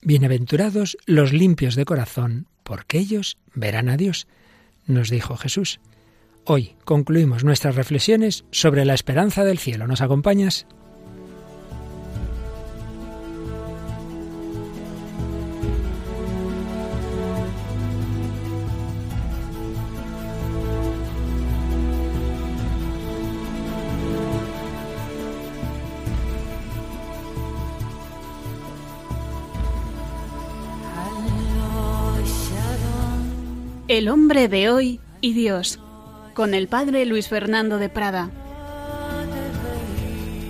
[0.00, 4.28] Bienaventurados los limpios de corazón, porque ellos verán a Dios,
[4.86, 5.80] nos dijo Jesús.
[6.44, 9.88] Hoy concluimos nuestras reflexiones sobre la esperanza del cielo.
[9.88, 10.66] ¿Nos acompañas?
[33.98, 35.80] El hombre de hoy y Dios,
[36.32, 38.30] con el padre Luis Fernando de Prada.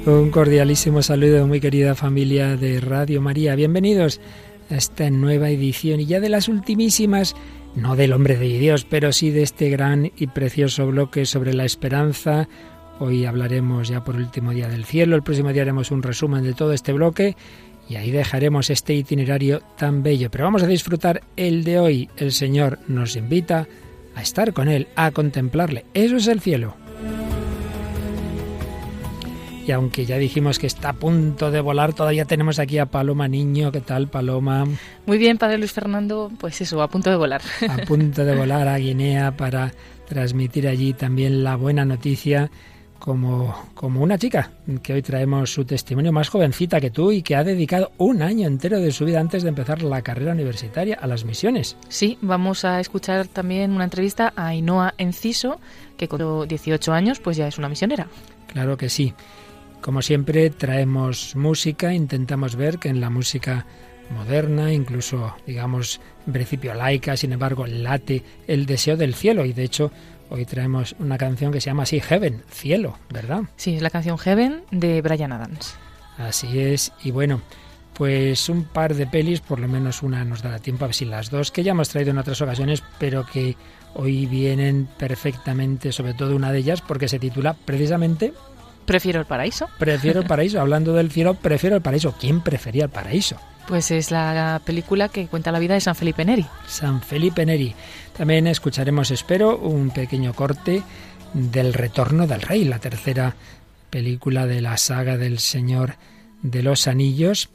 [0.05, 3.55] Un cordialísimo saludo, muy querida familia de Radio María.
[3.55, 4.21] Bienvenidos
[4.69, 7.35] a esta nueva edición y ya de las ultimísimas,
[7.75, 11.65] no del hombre de Dios, pero sí de este gran y precioso bloque sobre la
[11.65, 12.51] esperanza.
[12.99, 16.53] Hoy hablaremos ya por último día del cielo, el próximo día haremos un resumen de
[16.53, 17.35] todo este bloque
[17.89, 20.31] y ahí dejaremos este itinerario tan bello.
[20.31, 22.11] Pero vamos a disfrutar el de hoy.
[22.17, 23.67] El Señor nos invita
[24.15, 25.85] a estar con Él, a contemplarle.
[25.95, 26.75] Eso es el cielo.
[29.67, 33.29] Y aunque ya dijimos que está a punto de volar, todavía tenemos aquí a Paloma
[33.29, 33.71] Niño.
[33.71, 34.67] ¿Qué tal, Paloma?
[35.05, 36.31] Muy bien, Padre Luis Fernando.
[36.39, 37.43] Pues eso, a punto de volar.
[37.69, 39.73] A punto de volar a Guinea para
[40.09, 42.51] transmitir allí también la buena noticia
[42.99, 44.51] como, como una chica,
[44.83, 48.47] que hoy traemos su testimonio más jovencita que tú y que ha dedicado un año
[48.47, 51.77] entero de su vida antes de empezar la carrera universitaria a las misiones.
[51.89, 55.61] Sí, vamos a escuchar también una entrevista a Ainhoa Enciso,
[55.97, 58.09] que con 18 años pues ya es una misionera.
[58.49, 59.15] Claro que sí.
[59.81, 63.65] Como siempre traemos música, intentamos ver que en la música
[64.11, 69.65] moderna, incluso digamos en principio laica, sin embargo late el deseo del cielo y de
[69.65, 69.91] hecho
[70.31, 73.45] Hoy traemos una canción que se llama así, Heaven, cielo, ¿verdad?
[73.57, 75.75] Sí, es la canción Heaven de Brian Adams.
[76.19, 77.41] Así es, y bueno,
[77.95, 81.07] pues un par de pelis, por lo menos una nos dará tiempo, a ver si
[81.07, 83.57] las dos, que ya hemos traído en otras ocasiones, pero que
[83.95, 88.35] hoy vienen perfectamente, sobre todo una de ellas, porque se titula precisamente...
[88.85, 89.69] Prefiero el paraíso.
[89.79, 90.61] Prefiero el paraíso.
[90.61, 92.15] Hablando del cielo, prefiero el paraíso.
[92.19, 93.37] ¿Quién prefería el paraíso?
[93.69, 96.47] Pues es la película que cuenta la vida de San Felipe Neri.
[96.67, 97.75] San Felipe Neri.
[98.17, 100.83] También escucharemos, espero, un pequeño corte
[101.35, 103.37] del Retorno del Rey, la tercera
[103.91, 105.97] película de la saga del Señor
[106.41, 107.51] de los Anillos.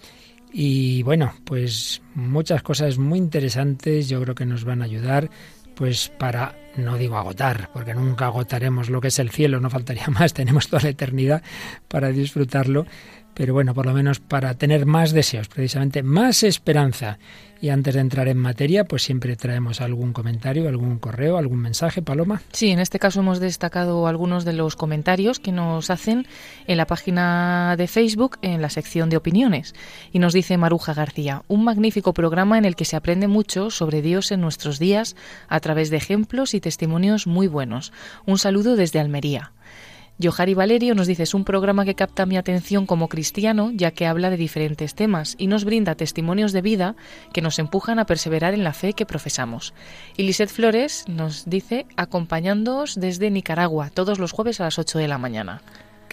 [0.51, 5.31] Y bueno, pues muchas cosas muy interesantes yo creo que nos van a ayudar
[5.75, 10.07] pues para, no digo agotar, porque nunca agotaremos lo que es el cielo, no faltaría
[10.09, 11.41] más, tenemos toda la eternidad
[11.87, 12.85] para disfrutarlo,
[13.33, 17.17] pero bueno, por lo menos para tener más deseos, precisamente más esperanza.
[17.63, 22.01] Y antes de entrar en materia, pues siempre traemos algún comentario, algún correo, algún mensaje,
[22.01, 22.41] Paloma.
[22.51, 26.27] Sí, en este caso hemos destacado algunos de los comentarios que nos hacen
[26.67, 29.75] en la página de Facebook, en la sección de opiniones.
[30.11, 34.01] Y nos dice Maruja García, un magnífico programa en el que se aprende mucho sobre
[34.01, 35.15] Dios en nuestros días
[35.47, 37.93] a través de ejemplos y testimonios muy buenos.
[38.25, 39.53] Un saludo desde Almería.
[40.23, 44.05] Johari Valerio nos dice es un programa que capta mi atención como cristiano, ya que
[44.05, 46.95] habla de diferentes temas y nos brinda testimonios de vida
[47.33, 49.73] que nos empujan a perseverar en la fe que profesamos.
[50.15, 55.07] Y Lisette Flores nos dice acompañándoos desde Nicaragua todos los jueves a las 8 de
[55.09, 55.61] la mañana.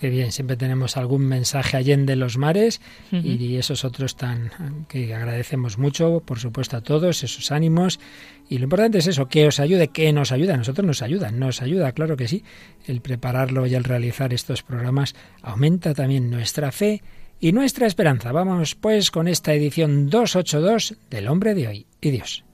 [0.00, 2.80] Qué bien, siempre tenemos algún mensaje allende los mares
[3.12, 4.50] y esos otros tan
[4.88, 8.00] que agradecemos mucho, por supuesto a todos, esos ánimos.
[8.48, 11.30] Y lo importante es eso, que os ayude, que nos ayuda, a nosotros nos ayuda,
[11.30, 12.42] nos ayuda, claro que sí.
[12.86, 17.02] El prepararlo y el realizar estos programas aumenta también nuestra fe
[17.38, 18.32] y nuestra esperanza.
[18.32, 22.49] Vamos pues con esta edición 282 del hombre de hoy y Dios.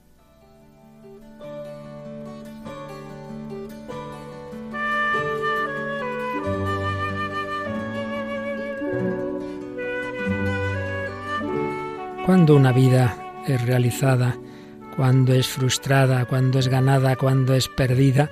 [12.27, 14.37] Cuando una vida es realizada,
[14.97, 18.29] cuando es frustrada, cuando es ganada, cuando es perdida,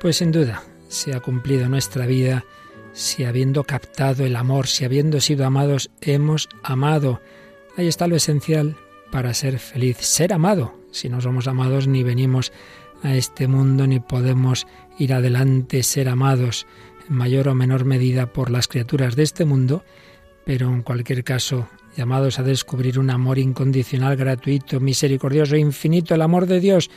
[0.00, 2.44] pues sin duda se ha cumplido nuestra vida
[2.92, 7.20] si habiendo captado el amor, si habiendo sido amados, hemos amado.
[7.76, 8.74] Ahí está lo esencial
[9.12, 10.74] para ser feliz, ser amado.
[10.90, 12.52] Si no somos amados ni venimos
[13.04, 14.66] a este mundo ni podemos
[14.98, 16.66] ir adelante, ser amados
[17.08, 19.84] en mayor o menor medida por las criaturas de este mundo,
[20.44, 21.68] pero en cualquier caso
[21.98, 26.90] llamados a descubrir un amor incondicional, gratuito, misericordioso, infinito, el amor de Dios,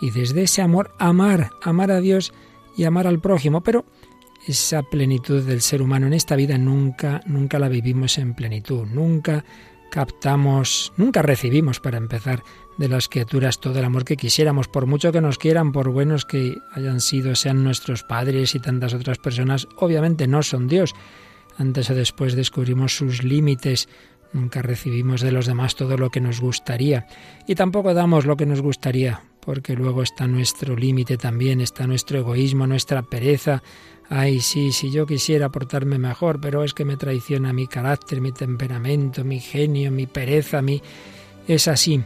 [0.00, 2.32] y desde ese amor amar, amar a Dios
[2.74, 3.84] y amar al prójimo, pero
[4.46, 9.44] esa plenitud del ser humano en esta vida nunca, nunca la vivimos en plenitud, nunca
[9.90, 12.42] captamos, nunca recibimos para empezar
[12.78, 16.24] de las criaturas todo el amor que quisiéramos, por mucho que nos quieran, por buenos
[16.24, 20.94] que hayan sido, sean nuestros padres y tantas otras personas, obviamente no son Dios.
[21.58, 23.88] Antes o después descubrimos sus límites,
[24.32, 27.06] Nunca recibimos de los demás todo lo que nos gustaría
[27.46, 32.18] y tampoco damos lo que nos gustaría, porque luego está nuestro límite también, está nuestro
[32.18, 33.62] egoísmo, nuestra pereza.
[34.10, 38.32] Ay, sí, si yo quisiera portarme mejor, pero es que me traiciona mi carácter, mi
[38.32, 40.82] temperamento, mi genio, mi pereza, mi...
[41.46, 42.02] Es así.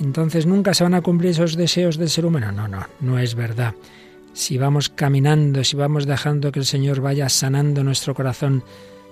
[0.00, 2.52] Entonces nunca se van a cumplir esos deseos del ser humano.
[2.52, 3.74] No, no, no es verdad.
[4.32, 8.62] Si vamos caminando, si vamos dejando que el Señor vaya sanando nuestro corazón,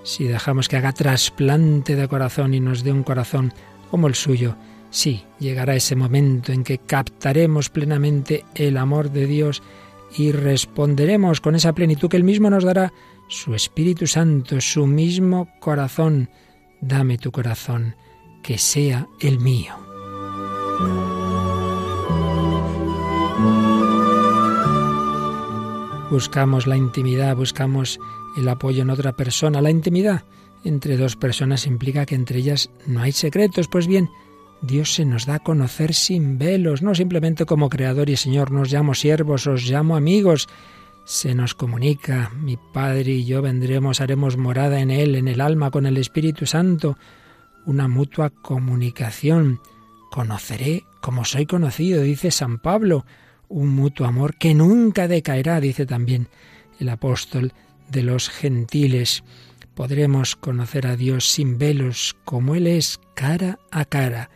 [0.06, 3.52] si dejamos que haga trasplante de corazón y nos dé un corazón
[3.90, 4.54] como el suyo,
[4.88, 9.64] sí, llegará ese momento en que captaremos plenamente el amor de Dios
[10.16, 12.92] y responderemos con esa plenitud que Él mismo nos dará,
[13.28, 16.30] su Espíritu Santo, su mismo corazón.
[16.80, 17.96] Dame tu corazón,
[18.44, 19.74] que sea el mío.
[26.12, 27.98] Buscamos la intimidad, buscamos
[28.36, 29.60] el apoyo en otra persona.
[29.60, 30.24] La intimidad
[30.64, 33.68] entre dos personas implica que entre ellas no hay secretos.
[33.68, 34.08] Pues bien,
[34.62, 38.72] Dios se nos da a conocer sin velos, no simplemente como Creador y Señor, nos
[38.72, 40.48] llamo siervos, os llamo amigos.
[41.04, 45.70] Se nos comunica, mi Padre y yo vendremos, haremos morada en Él, en el alma,
[45.70, 46.98] con el Espíritu Santo,
[47.64, 49.60] una mutua comunicación.
[50.10, 53.04] Conoceré como soy conocido, dice San Pablo,
[53.48, 56.26] un mutuo amor que nunca decaerá, dice también
[56.80, 57.52] el apóstol
[57.90, 59.24] de los gentiles.
[59.74, 64.30] Podremos conocer a Dios sin velos, como Él es, cara a cara.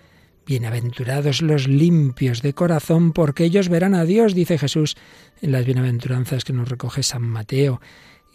[0.47, 4.97] Bienaventurados los limpios de corazón, porque ellos verán a Dios, dice Jesús
[5.41, 7.81] en las bienaventuranzas que nos recoge San Mateo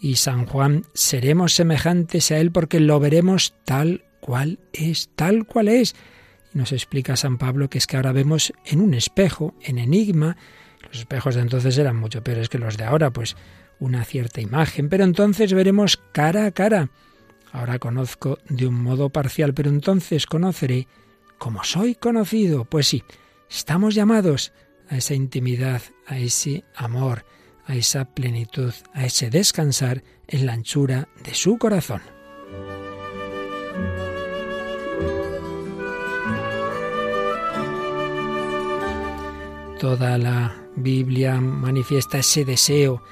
[0.00, 0.84] y San Juan.
[0.94, 5.94] Seremos semejantes a Él porque lo veremos tal cual es, tal cual es.
[6.54, 10.36] Y nos explica San Pablo que es que ahora vemos en un espejo, en enigma.
[10.88, 13.36] Los espejos de entonces eran mucho peores que los de ahora, pues
[13.78, 16.90] una cierta imagen, pero entonces veremos cara a cara.
[17.52, 20.88] Ahora conozco de un modo parcial, pero entonces conoceré
[21.38, 22.64] como soy conocido.
[22.64, 23.02] Pues sí,
[23.48, 24.52] estamos llamados
[24.88, 27.24] a esa intimidad, a ese amor,
[27.66, 32.02] a esa plenitud, a ese descansar en la anchura de su corazón.
[39.80, 43.02] Toda la Biblia manifiesta ese deseo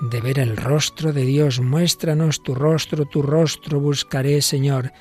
[0.00, 1.60] de ver el rostro de Dios.
[1.60, 4.92] Muéstranos tu rostro, tu rostro buscaré, Señor.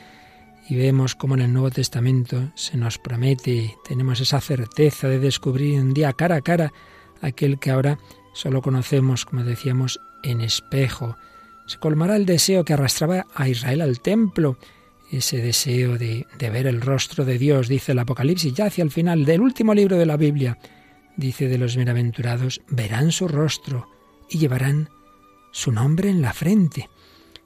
[0.68, 5.80] Y vemos como en el Nuevo Testamento se nos promete, tenemos esa certeza de descubrir
[5.80, 6.74] un día cara a cara
[7.22, 8.00] aquel que ahora
[8.34, 11.18] solo conocemos, como decíamos, en espejo.
[11.68, 14.58] Se colmará el deseo que arrastraba a Israel al templo,
[15.12, 18.92] ese deseo de, de ver el rostro de Dios, dice el Apocalipsis, ya hacia el
[18.92, 20.58] final del último libro de la Biblia,
[21.16, 23.95] dice de los bienaventurados, verán su rostro
[24.30, 24.90] y llevarán
[25.52, 26.90] su nombre en la frente.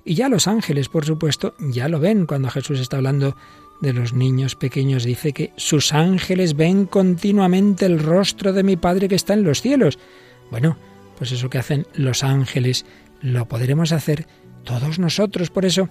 [0.05, 3.35] Y ya los ángeles, por supuesto, ya lo ven cuando Jesús está hablando
[3.81, 5.03] de los niños pequeños.
[5.03, 9.61] Dice que sus ángeles ven continuamente el rostro de mi Padre que está en los
[9.61, 9.99] cielos.
[10.51, 10.77] Bueno,
[11.17, 12.85] pues eso que hacen los ángeles
[13.21, 14.27] lo podremos hacer
[14.63, 15.49] todos nosotros.
[15.49, 15.89] Por eso,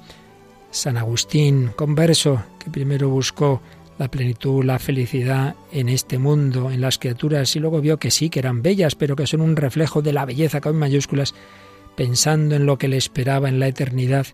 [0.71, 3.63] San Agustín, converso, que primero buscó
[3.99, 8.31] la plenitud, la felicidad en este mundo, en las criaturas, y luego vio que sí,
[8.31, 11.35] que eran bellas, pero que son un reflejo de la belleza con mayúsculas,
[11.97, 14.27] pensando en lo que le esperaba en la eternidad,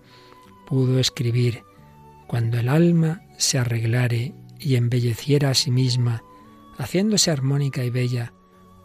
[0.67, 1.63] pudo escribir,
[2.27, 6.23] cuando el alma se arreglare y embelleciera a sí misma,
[6.77, 8.35] haciéndose armónica y bella,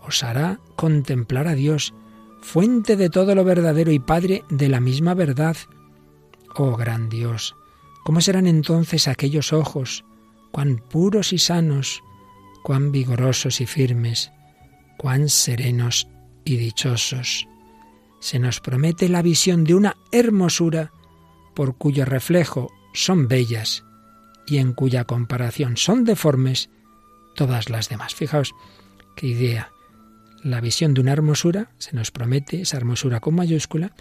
[0.01, 1.93] os hará contemplar a Dios,
[2.41, 5.57] fuente de todo lo verdadero y Padre de la misma verdad.
[6.55, 7.55] Oh gran Dios,
[8.05, 10.05] ¿cómo serán entonces aquellos ojos,
[10.51, 12.03] cuán puros y sanos,
[12.63, 14.31] cuán vigorosos y firmes,
[14.97, 16.07] cuán serenos
[16.43, 17.47] y dichosos.
[18.19, 20.91] Se nos promete la visión de una hermosura
[21.55, 23.83] por cuyo reflejo son bellas
[24.45, 26.69] y en cuya comparación son deformes
[27.35, 28.15] todas las demás.
[28.15, 28.53] Fijaos
[29.15, 29.71] qué idea.
[30.43, 33.93] La visión de una hermosura, se nos promete esa hermosura con mayúscula,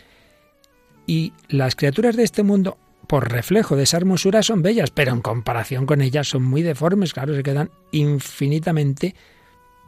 [1.07, 5.23] y las criaturas de este mundo por reflejo de esa hermosura son bellas, pero en
[5.23, 9.15] comparación con ellas son muy deformes, claro, se quedan infinitamente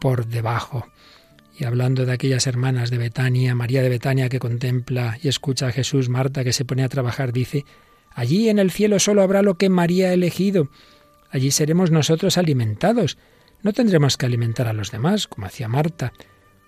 [0.00, 0.88] por debajo.
[1.58, 5.72] Y hablando de aquellas hermanas de Betania, María de Betania que contempla y escucha a
[5.72, 7.66] Jesús, Marta que se pone a trabajar, dice,
[8.14, 10.70] allí en el cielo solo habrá lo que María ha elegido,
[11.30, 13.18] allí seremos nosotros alimentados,
[13.62, 16.14] no tendremos que alimentar a los demás, como hacía Marta.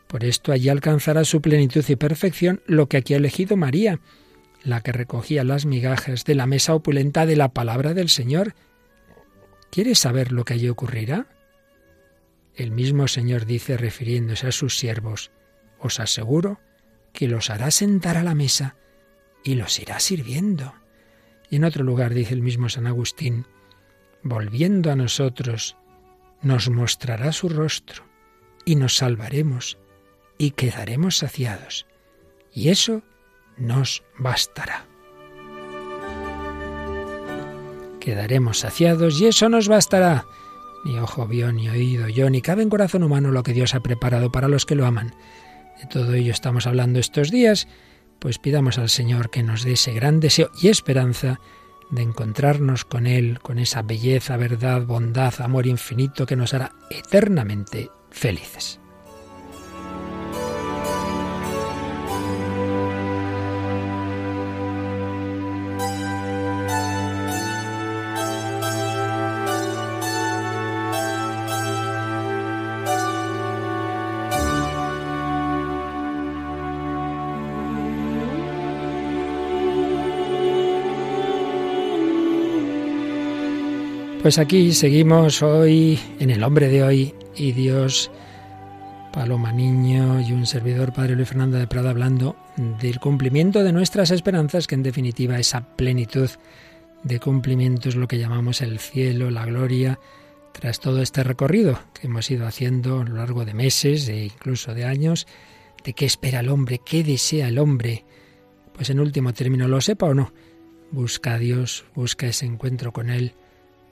[0.06, 4.00] Por esto allí alcanzará su plenitud y perfección lo que aquí ha elegido María
[4.64, 8.54] la que recogía las migajas de la mesa opulenta de la palabra del Señor.
[9.70, 11.26] ¿Quieres saber lo que allí ocurrirá?
[12.54, 15.30] El mismo Señor dice, refiriéndose a sus siervos,
[15.78, 16.60] os aseguro
[17.12, 18.76] que los hará sentar a la mesa
[19.44, 20.74] y los irá sirviendo.
[21.50, 23.46] Y en otro lugar dice el mismo San Agustín,
[24.22, 25.76] volviendo a nosotros,
[26.42, 28.04] nos mostrará su rostro
[28.64, 29.78] y nos salvaremos
[30.38, 31.86] y quedaremos saciados.
[32.52, 33.02] Y eso
[33.62, 34.86] nos bastará.
[38.00, 40.26] Quedaremos saciados y eso nos bastará.
[40.84, 43.80] Ni ojo vio, ni oído yo, ni cabe en corazón humano lo que Dios ha
[43.80, 45.14] preparado para los que lo aman.
[45.80, 47.68] De todo ello estamos hablando estos días,
[48.18, 51.38] pues pidamos al Señor que nos dé ese gran deseo y esperanza
[51.90, 57.90] de encontrarnos con Él, con esa belleza, verdad, bondad, amor infinito que nos hará eternamente
[58.10, 58.81] felices.
[84.22, 88.08] Pues aquí seguimos hoy en el hombre de hoy y Dios,
[89.12, 92.36] Paloma Niño y un servidor, Padre Luis Fernando de Prada, hablando
[92.80, 96.30] del cumplimiento de nuestras esperanzas, que en definitiva esa plenitud
[97.02, 99.98] de cumplimiento es lo que llamamos el cielo, la gloria,
[100.52, 104.72] tras todo este recorrido que hemos ido haciendo a lo largo de meses e incluso
[104.72, 105.26] de años,
[105.82, 108.04] de qué espera el hombre, qué desea el hombre.
[108.72, 110.32] Pues en último término, lo sepa o no,
[110.92, 113.34] busca a Dios, busca ese encuentro con Él,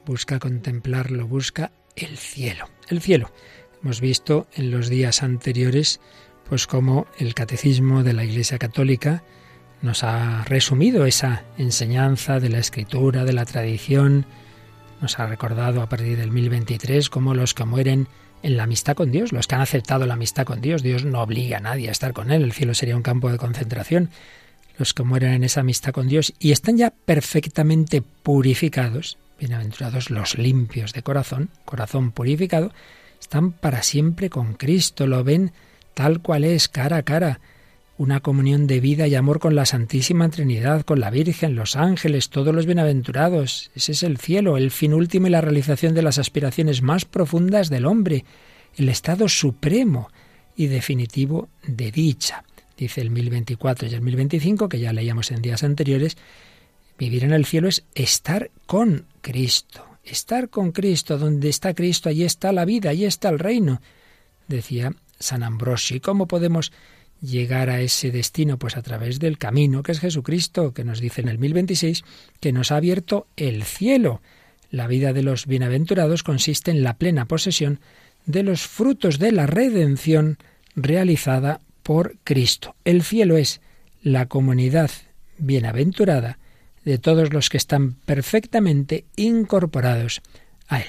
[0.07, 2.69] busca contemplarlo, busca el cielo.
[2.89, 3.31] El cielo.
[3.83, 6.01] Hemos visto en los días anteriores
[6.49, 9.23] pues cómo el catecismo de la Iglesia Católica
[9.83, 14.27] nos ha resumido esa enseñanza de la escritura, de la tradición,
[15.01, 18.09] nos ha recordado a partir del 1023 cómo los que mueren
[18.43, 21.23] en la amistad con Dios, los que han aceptado la amistad con Dios, Dios no
[21.23, 24.11] obliga a nadie a estar con Él, el cielo sería un campo de concentración,
[24.79, 30.37] los que mueren en esa amistad con Dios y están ya perfectamente purificados, Bienaventurados los
[30.37, 32.75] limpios de corazón, corazón purificado,
[33.19, 35.53] están para siempre con Cristo, lo ven
[35.95, 37.41] tal cual es, cara a cara,
[37.97, 42.29] una comunión de vida y amor con la Santísima Trinidad, con la Virgen, los ángeles,
[42.29, 43.71] todos los bienaventurados.
[43.75, 47.71] Ese es el cielo, el fin último y la realización de las aspiraciones más profundas
[47.71, 48.27] del hombre,
[48.77, 50.11] el estado supremo
[50.55, 52.45] y definitivo de dicha.
[52.77, 56.19] Dice el 1024 y el 1025, que ya leíamos en días anteriores,
[57.01, 59.85] Vivir en el cielo es estar con Cristo.
[60.05, 63.81] Estar con Cristo, donde está Cristo, allí está la vida, allí está el reino.
[64.49, 65.97] Decía San Ambrosio.
[65.97, 66.73] ¿Y cómo podemos
[67.21, 68.59] llegar a ese destino?
[68.59, 72.03] Pues a través del camino que es Jesucristo, que nos dice en el 1026
[72.41, 74.21] que nos ha abierto el cielo.
[74.71, 77.81] La vida de los bienaventurados consiste en la plena posesión
[78.27, 80.39] de los frutos de la redención
[80.75, 82.75] realizada por Cristo.
[82.85, 83.61] El cielo es
[84.03, 84.91] la comunidad
[85.39, 86.39] bienaventurada
[86.85, 90.23] de todos los que están perfectamente incorporados
[90.69, 90.89] a Él.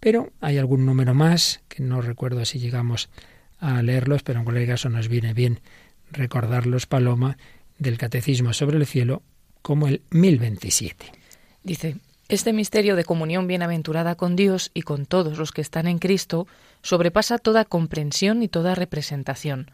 [0.00, 3.10] Pero hay algún número más, que no recuerdo si llegamos
[3.58, 5.60] a leerlos, pero en cualquier caso nos viene bien
[6.10, 7.36] recordarlos, Paloma,
[7.78, 9.22] del Catecismo sobre el Cielo,
[9.62, 11.12] como el 1027.
[11.62, 11.96] Dice,
[12.28, 16.46] este misterio de comunión bienaventurada con Dios y con todos los que están en Cristo
[16.80, 19.70] sobrepasa toda comprensión y toda representación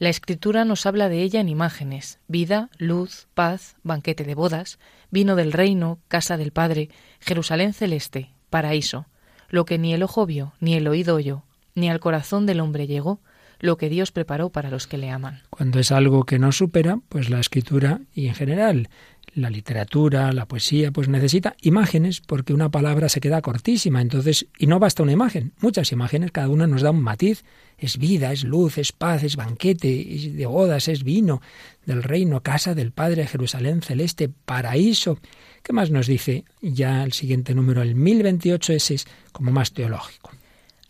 [0.00, 4.78] la escritura nos habla de ella en imágenes, vida, luz, paz, banquete de bodas,
[5.10, 6.88] vino del reino, casa del Padre,
[7.20, 9.04] Jerusalén celeste, paraíso,
[9.50, 12.86] lo que ni el ojo vio, ni el oído oyó, ni al corazón del hombre
[12.86, 13.20] llegó,
[13.58, 15.42] lo que Dios preparó para los que le aman.
[15.50, 18.88] Cuando es algo que no supera, pues la escritura y en general
[19.34, 24.66] la literatura, la poesía, pues necesita imágenes porque una palabra se queda cortísima, entonces, y
[24.66, 27.44] no basta una imagen, muchas imágenes, cada una nos da un matiz,
[27.78, 31.40] es vida, es luz, es paz, es banquete, es de bodas, es vino
[31.86, 35.18] del reino, casa del Padre, Jerusalén celeste, paraíso.
[35.62, 40.30] ¿Qué más nos dice ya el siguiente número, el 1028, ese es como más teológico?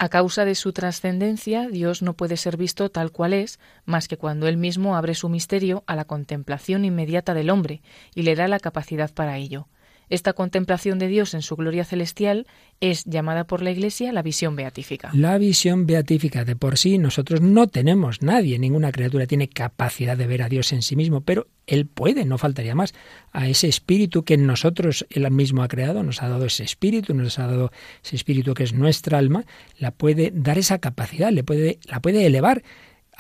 [0.02, 4.16] A causa de su trascendencia, Dios no puede ser visto tal cual es, más que
[4.16, 7.83] cuando Él mismo abre su misterio a la contemplación inmediata del hombre
[8.14, 9.69] y le da la capacidad para ello.
[10.11, 12.49] Esta contemplación de Dios en su gloria celestial
[12.81, 15.11] es llamada por la Iglesia la visión beatífica.
[15.14, 20.26] La visión beatífica de por sí nosotros no tenemos, nadie, ninguna criatura tiene capacidad de
[20.26, 22.93] ver a Dios en sí mismo, pero Él puede, no faltaría más,
[23.31, 27.14] a ese espíritu que en nosotros Él mismo ha creado, nos ha dado ese espíritu,
[27.14, 27.71] nos ha dado
[28.02, 29.45] ese espíritu que es nuestra alma,
[29.79, 32.64] la puede dar esa capacidad, le puede, la puede elevar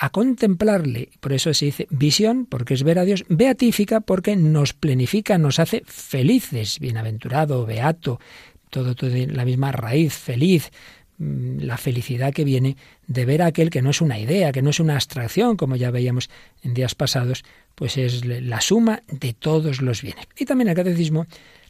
[0.02, 1.10] a contemplarle.
[1.20, 5.58] Por eso se dice visión, porque es ver a Dios, beatífica, porque nos plenifica, nos
[5.58, 8.18] hace felices, bienaventurado, beato,
[8.70, 10.70] todo, todo la misma raíz, feliz,
[11.18, 14.62] mm, la felicidad que viene de ver a aquel que no es una idea, que
[14.62, 16.30] no es una abstracción, como ya veíamos
[16.62, 20.26] en días pasados, pues es la suma de todos los bienes.
[20.34, 21.26] Y también el catecismo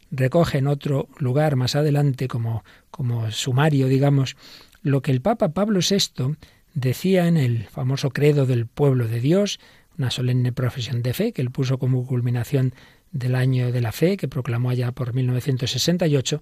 [0.09, 4.37] recoge en otro lugar más adelante como, como sumario, digamos,
[4.83, 6.37] lo que el Papa Pablo VI
[6.73, 9.59] decía en el famoso credo del pueblo de Dios,
[9.97, 12.73] una solemne profesión de fe que él puso como culminación
[13.11, 16.41] del año de la fe, que proclamó allá por 1968,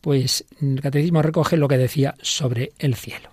[0.00, 3.30] pues el catecismo recoge lo que decía sobre el cielo.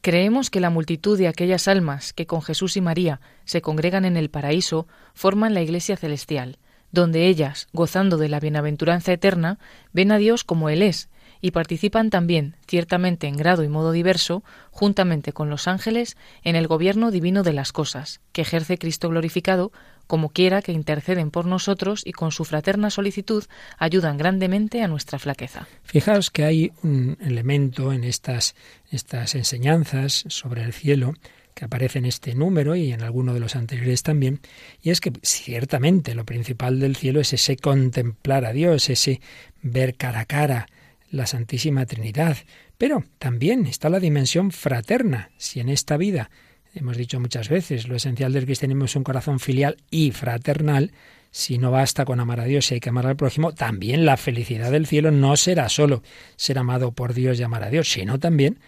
[0.00, 4.16] Creemos que la multitud de aquellas almas que con Jesús y María se congregan en
[4.16, 6.58] el paraíso forman la Iglesia celestial,
[6.92, 9.58] donde ellas, gozando de la bienaventuranza eterna,
[9.92, 11.08] ven a Dios como Él es,
[11.44, 16.66] y participan también, ciertamente en grado y modo diverso, juntamente con los ángeles, en el
[16.66, 19.70] gobierno divino de las cosas, que ejerce Cristo glorificado,
[20.06, 23.44] como quiera que interceden por nosotros y con su fraterna solicitud
[23.76, 25.68] ayudan grandemente a nuestra flaqueza.
[25.82, 28.54] Fijaos que hay un elemento en estas,
[28.90, 31.12] estas enseñanzas sobre el cielo
[31.52, 34.40] que aparece en este número y en alguno de los anteriores también,
[34.80, 39.20] y es que ciertamente lo principal del cielo es ese contemplar a Dios, ese
[39.60, 40.68] ver cara a cara
[41.14, 42.36] la Santísima Trinidad.
[42.76, 45.30] Pero también está la dimensión fraterna.
[45.38, 46.30] Si en esta vida,
[46.74, 50.92] hemos dicho muchas veces, lo esencial del cristianismo es un corazón filial y fraternal,
[51.30, 54.16] si no basta con amar a Dios y hay que amar al prójimo, también la
[54.16, 56.04] felicidad del cielo no será solo
[56.36, 58.60] ser amado por Dios y amar a Dios, sino también,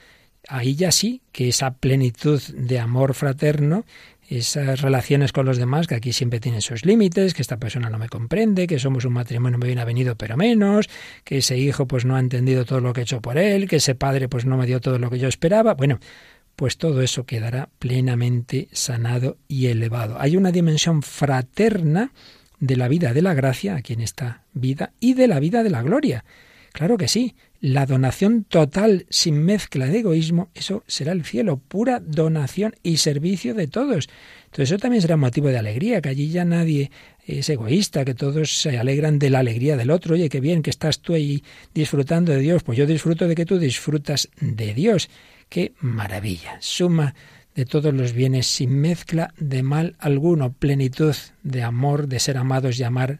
[0.49, 3.85] ahí ya sí, que esa plenitud de amor fraterno
[4.29, 7.99] esas relaciones con los demás, que aquí siempre tienen sus límites, que esta persona no
[7.99, 10.89] me comprende, que somos un matrimonio muy bien avenido pero menos,
[11.25, 13.77] que ese hijo pues no ha entendido todo lo que he hecho por él, que
[13.77, 15.75] ese padre pues no me dio todo lo que yo esperaba.
[15.75, 16.01] Bueno,
[16.57, 20.17] pues todo eso quedará plenamente sanado y elevado.
[20.19, 22.13] Hay una dimensión fraterna
[22.59, 25.71] de la vida de la gracia aquí en esta vida y de la vida de
[25.71, 26.25] la gloria.
[26.73, 27.35] Claro que sí,
[27.67, 33.55] la donación total sin mezcla de egoísmo, eso será el cielo, pura donación y servicio
[33.55, 34.09] de todos.
[34.45, 36.93] Entonces eso también será motivo de alegría, que allí ya nadie
[37.27, 40.15] es egoísta, que todos se alegran de la alegría del otro.
[40.15, 41.43] Oye, qué bien que estás tú ahí
[41.75, 45.11] disfrutando de Dios, pues yo disfruto de que tú disfrutas de Dios.
[45.49, 47.17] Qué maravilla, suma
[47.57, 52.79] de todos los bienes sin mezcla de mal alguno, plenitud de amor, de ser amados
[52.79, 53.19] y amar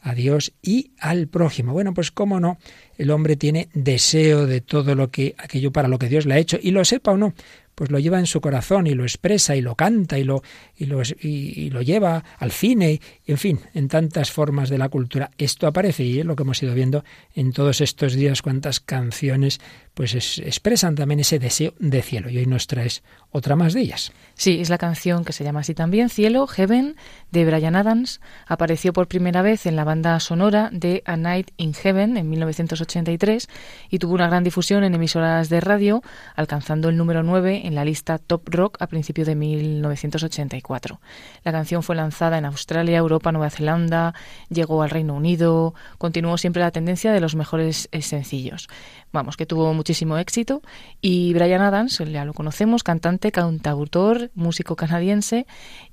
[0.00, 1.72] a Dios y al prójimo.
[1.72, 2.58] Bueno, pues cómo no,
[2.96, 6.38] el hombre tiene deseo de todo lo que aquello para lo que Dios le ha
[6.38, 7.34] hecho y lo sepa o no,
[7.74, 10.42] pues lo lleva en su corazón y lo expresa y lo canta y lo
[10.76, 14.88] y lo, y lo lleva al cine y en fin, en tantas formas de la
[14.88, 15.30] cultura.
[15.38, 19.60] Esto aparece y es lo que hemos ido viendo en todos estos días cuántas canciones
[19.98, 24.12] pues expresan también ese deseo de cielo y hoy nos traes otra más de ellas.
[24.34, 26.94] Sí, es la canción que se llama así también, Cielo, Heaven,
[27.32, 28.20] de Brian Adams.
[28.46, 33.48] Apareció por primera vez en la banda sonora de A Night in Heaven en 1983
[33.90, 36.00] y tuvo una gran difusión en emisoras de radio,
[36.36, 41.00] alcanzando el número 9 en la lista Top Rock a principios de 1984.
[41.42, 44.14] La canción fue lanzada en Australia, Europa, Nueva Zelanda,
[44.48, 48.68] llegó al Reino Unido, continuó siempre la tendencia de los mejores eh, sencillos.
[49.12, 50.62] Vamos, que tuvo muchísimo éxito.
[51.00, 55.46] Y Brian Adams, ya lo conocemos, cantante, cantautor, músico canadiense,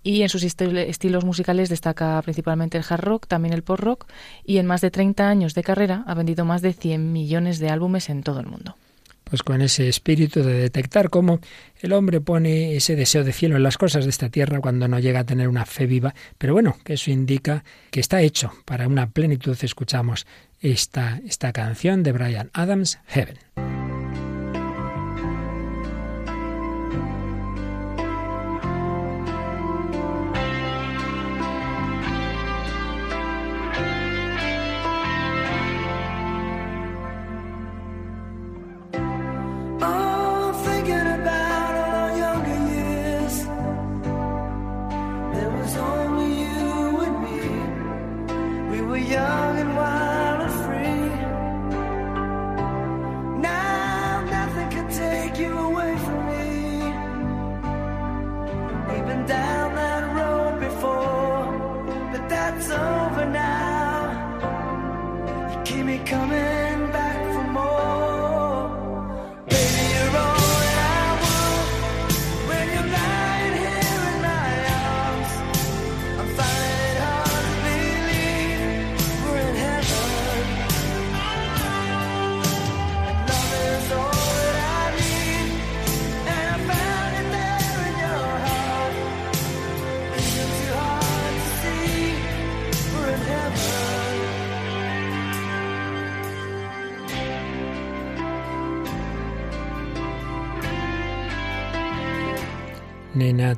[0.03, 4.07] y en sus estilos musicales destaca principalmente el hard rock, también el pop rock,
[4.43, 7.69] y en más de 30 años de carrera ha vendido más de 100 millones de
[7.69, 8.75] álbumes en todo el mundo
[9.25, 11.39] pues con ese espíritu de detectar cómo
[11.81, 14.99] el hombre pone ese deseo de cielo en las cosas de esta tierra cuando no
[14.99, 18.87] llega a tener una fe viva, pero bueno, que eso indica que está hecho para
[18.87, 19.57] una plenitud.
[19.59, 20.25] Escuchamos
[20.61, 23.37] esta, esta canción de Brian Adams, Heaven.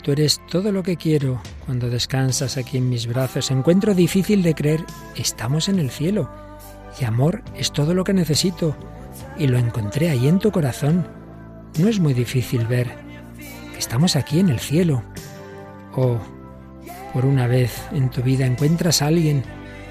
[0.07, 1.41] Tú eres todo lo que quiero.
[1.65, 4.85] Cuando descansas aquí en mis brazos, encuentro difícil de creer,
[5.17, 6.31] estamos en el cielo.
[6.97, 8.73] Y amor es todo lo que necesito.
[9.37, 11.05] Y lo encontré ahí en tu corazón.
[11.77, 12.87] No es muy difícil ver
[13.73, 15.03] que estamos aquí en el cielo.
[15.93, 16.17] O,
[17.11, 19.43] por una vez en tu vida encuentras a alguien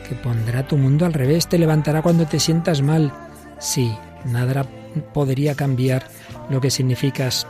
[0.09, 3.13] que pondrá tu mundo al revés, te levantará cuando te sientas mal.
[3.59, 4.65] Sí, nada
[5.13, 6.09] podría cambiar
[6.49, 7.47] lo que significas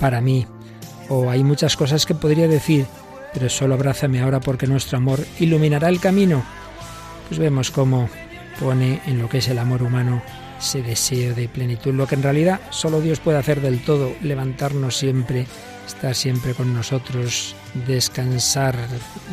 [0.00, 0.44] para mí.
[1.10, 2.86] O hay muchas cosas que podría decir,
[3.34, 6.42] pero solo abrázame ahora porque nuestro amor iluminará el camino.
[7.28, 8.08] Pues vemos cómo
[8.58, 10.22] pone en lo que es el amor humano
[10.60, 14.96] ese deseo de plenitud, lo que en realidad solo Dios puede hacer del todo, levantarnos
[14.96, 15.46] siempre,
[15.86, 18.76] estar siempre con nosotros, descansar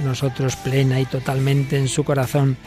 [0.03, 2.57] nosotros plena y totalmente en su corazón.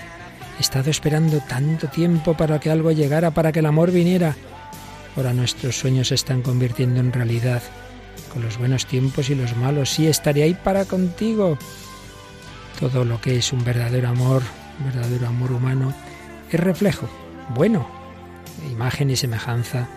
[0.58, 4.36] He estado esperando tanto tiempo para que algo llegara, para que el amor viniera.
[5.16, 7.62] Ahora nuestros sueños se están convirtiendo en realidad,
[8.32, 9.90] con los buenos tiempos y los malos.
[9.90, 11.58] Sí, estaré ahí para contigo.
[12.78, 14.42] Todo lo que es un verdadero amor,
[14.78, 15.92] un verdadero amor humano,
[16.50, 17.08] es reflejo,
[17.54, 17.86] bueno,
[18.70, 19.88] imagen y semejanza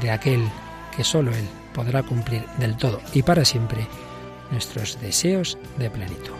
[0.00, 0.48] de aquel
[0.96, 3.86] que solo Él podrá cumplir del todo y para siempre
[4.50, 6.32] nuestros deseos de plenitud.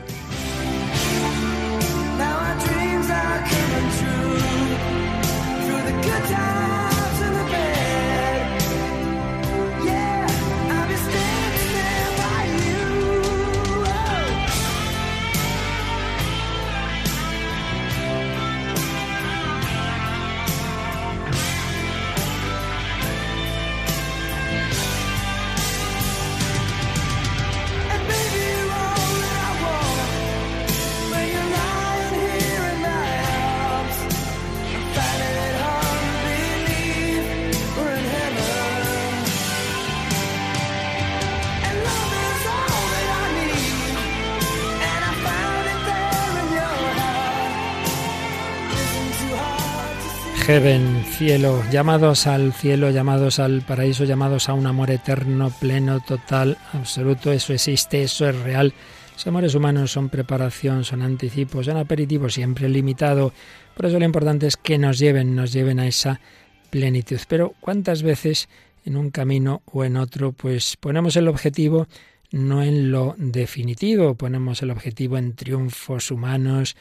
[50.52, 56.58] Heaven, cielo, llamados al cielo, llamados al paraíso, llamados a un amor eterno, pleno, total,
[56.74, 58.74] absoluto, eso existe, eso es real.
[59.14, 63.32] Los amores humanos son preparación, son anticipos, son aperitivos, siempre limitado.
[63.74, 66.20] Por eso lo importante es que nos lleven, nos lleven a esa
[66.68, 67.18] plenitud.
[67.28, 68.50] Pero ¿cuántas veces
[68.84, 71.88] en un camino o en otro, pues ponemos el objetivo
[72.30, 76.76] no en lo definitivo, ponemos el objetivo en triunfos humanos,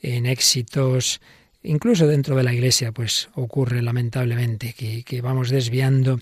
[0.00, 1.20] en éxitos,
[1.66, 6.20] Incluso dentro de la Iglesia, pues ocurre lamentablemente que, vamos desviando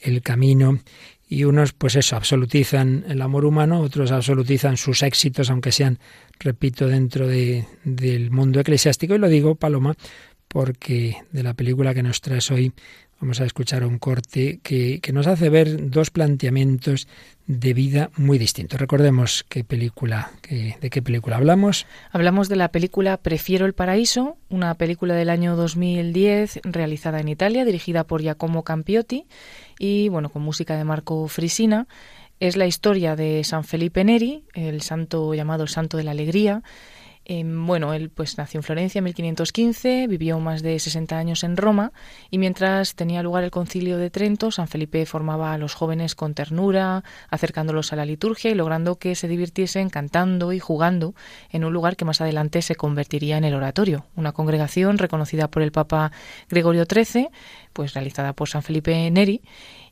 [0.00, 0.80] el camino
[1.28, 5.98] y unos, pues eso, absolutizan el amor humano, otros absolutizan sus éxitos, aunque sean,
[6.38, 9.14] repito, dentro de, del mundo eclesiástico.
[9.14, 9.96] Y lo digo, Paloma,
[10.46, 12.72] porque de la película que nos traes hoy
[13.22, 17.06] vamos a escuchar un corte que, que nos hace ver dos planteamientos
[17.46, 18.76] de vida muy distinto.
[18.76, 21.86] Recordemos qué película, de qué película hablamos.
[22.10, 27.64] Hablamos de la película Prefiero el paraíso, una película del año 2010 realizada en Italia,
[27.64, 29.26] dirigida por Giacomo Campiotti
[29.78, 31.86] y bueno, con música de Marco Frisina.
[32.40, 36.64] Es la historia de San Felipe Neri, el santo llamado Santo de la Alegría,
[37.24, 41.56] Em, bueno, él pues nació en Florencia en 1515, vivió más de 60 años en
[41.56, 41.92] Roma
[42.30, 46.34] y mientras tenía lugar el concilio de Trento, San Felipe formaba a los jóvenes con
[46.34, 51.14] ternura, acercándolos a la liturgia y logrando que se divirtiesen cantando y jugando
[51.50, 55.62] en un lugar que más adelante se convertiría en el oratorio, una congregación reconocida por
[55.62, 56.10] el Papa
[56.48, 57.28] Gregorio XIII,
[57.72, 59.42] pues realizada por San Felipe Neri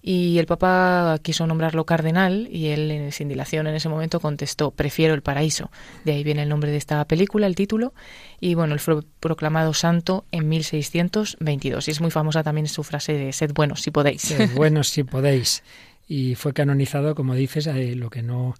[0.02, 5.12] y el Papa quiso nombrarlo cardenal y él, sin dilación en ese momento, contestó, prefiero
[5.12, 5.70] el paraíso.
[6.04, 7.92] De ahí viene el nombre de esta película, el título.
[8.40, 11.88] Y bueno, él fue proclamado santo en 1622.
[11.88, 14.22] Y es muy famosa también su frase de sed buenos si podéis.
[14.22, 15.62] Sed buenos si podéis.
[16.08, 18.54] Y fue canonizado, como dices, eh, lo que no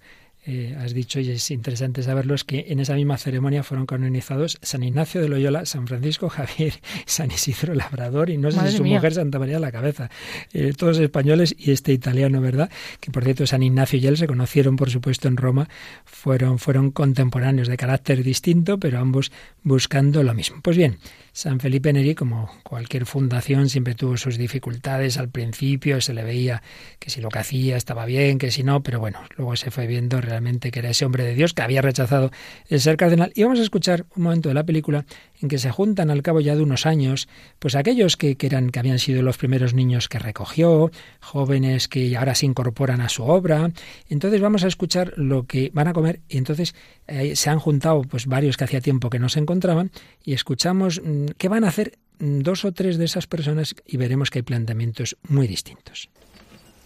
[0.47, 4.59] eh, has dicho, y es interesante saberlo, es que en esa misma ceremonia fueron canonizados
[4.63, 6.73] San Ignacio de Loyola, San Francisco Javier,
[7.07, 10.11] San Isidro Labrador y no sé si su mujer Santa María la Cabeza.
[10.53, 12.71] Eh, todos españoles y este italiano, ¿verdad?
[13.01, 15.69] Que por cierto San Ignacio y él se conocieron, por supuesto, en Roma,
[16.07, 19.31] fueron, fueron contemporáneos de carácter distinto, pero ambos
[19.63, 20.61] buscando lo mismo.
[20.63, 20.99] Pues bien,
[21.41, 26.63] San Felipe Neri, como cualquier fundación, siempre tuvo sus dificultades al principio, se le veía
[26.99, 29.87] que si lo que hacía estaba bien, que si no, pero bueno, luego se fue
[29.87, 32.31] viendo realmente que era ese hombre de Dios que había rechazado
[32.69, 33.33] el ser cardenal.
[33.35, 35.07] Y vamos a escuchar un momento de la película
[35.41, 38.79] en que se juntan al cabo ya de unos años, pues aquellos que, eran, que
[38.79, 43.71] habían sido los primeros niños que recogió, jóvenes que ahora se incorporan a su obra.
[44.09, 46.75] Entonces vamos a escuchar lo que van a comer y entonces
[47.07, 49.91] eh, se han juntado pues varios que hacía tiempo que no se encontraban
[50.25, 53.97] y escuchamos mm, qué van a hacer mm, dos o tres de esas personas y
[53.97, 56.11] veremos que hay planteamientos muy distintos.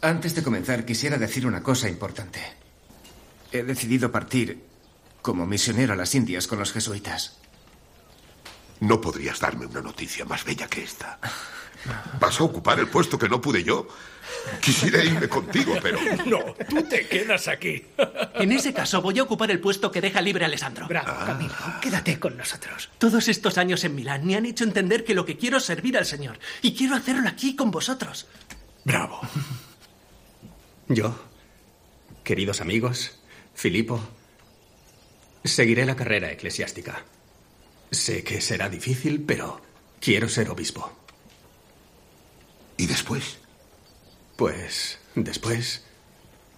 [0.00, 2.40] Antes de comenzar quisiera decir una cosa importante.
[3.52, 4.60] He decidido partir
[5.22, 7.38] como misionero a las Indias con los jesuitas.
[8.80, 11.18] No podrías darme una noticia más bella que esta.
[12.18, 13.86] ¿Vas a ocupar el puesto que no pude yo?
[14.60, 15.98] Quisiera irme contigo, pero...
[16.26, 17.84] No, tú te quedas aquí.
[18.34, 20.86] En ese caso, voy a ocupar el puesto que deja libre Alessandro.
[20.88, 21.54] Bravo, Camilo.
[21.80, 22.90] Quédate con nosotros.
[22.98, 25.96] Todos estos años en Milán me han hecho entender que lo que quiero es servir
[25.98, 26.38] al Señor.
[26.62, 28.26] Y quiero hacerlo aquí con vosotros.
[28.84, 29.20] Bravo.
[30.88, 31.18] Yo,
[32.22, 33.18] queridos amigos,
[33.54, 34.00] Filipo,
[35.44, 37.04] seguiré la carrera eclesiástica.
[37.94, 39.60] Sé que será difícil, pero
[40.00, 40.92] quiero ser obispo.
[42.76, 43.38] ¿Y después?
[44.36, 45.84] Pues después,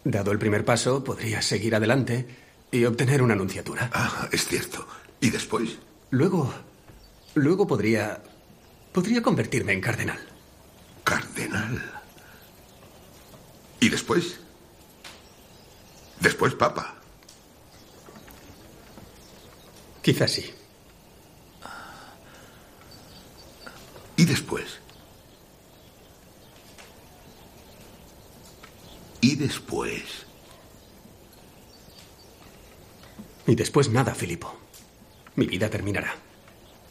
[0.02, 2.26] dado el primer paso, podría seguir adelante
[2.70, 3.90] y obtener una anunciatura.
[3.92, 4.88] Ah, es cierto.
[5.20, 5.76] ¿Y después?
[6.10, 6.52] Luego,
[7.34, 8.22] luego podría,
[8.92, 10.26] podría convertirme en cardenal.
[11.04, 12.00] Cardenal.
[13.78, 14.40] ¿Y después?
[16.18, 16.94] Después, papa.
[20.00, 20.50] Quizás sí.
[24.26, 24.80] Después?
[29.20, 30.26] ¿Y después?
[33.46, 34.54] Y después nada, Filipo.
[35.36, 36.14] Mi vida terminará.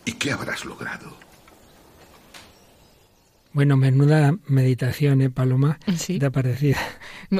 [0.05, 1.24] ¿Y qué habrás logrado?
[3.55, 5.79] Bueno, menuda meditación, ¿eh, Paloma?
[5.95, 6.19] Sí.
[6.19, 6.75] ¿Te ha parecido?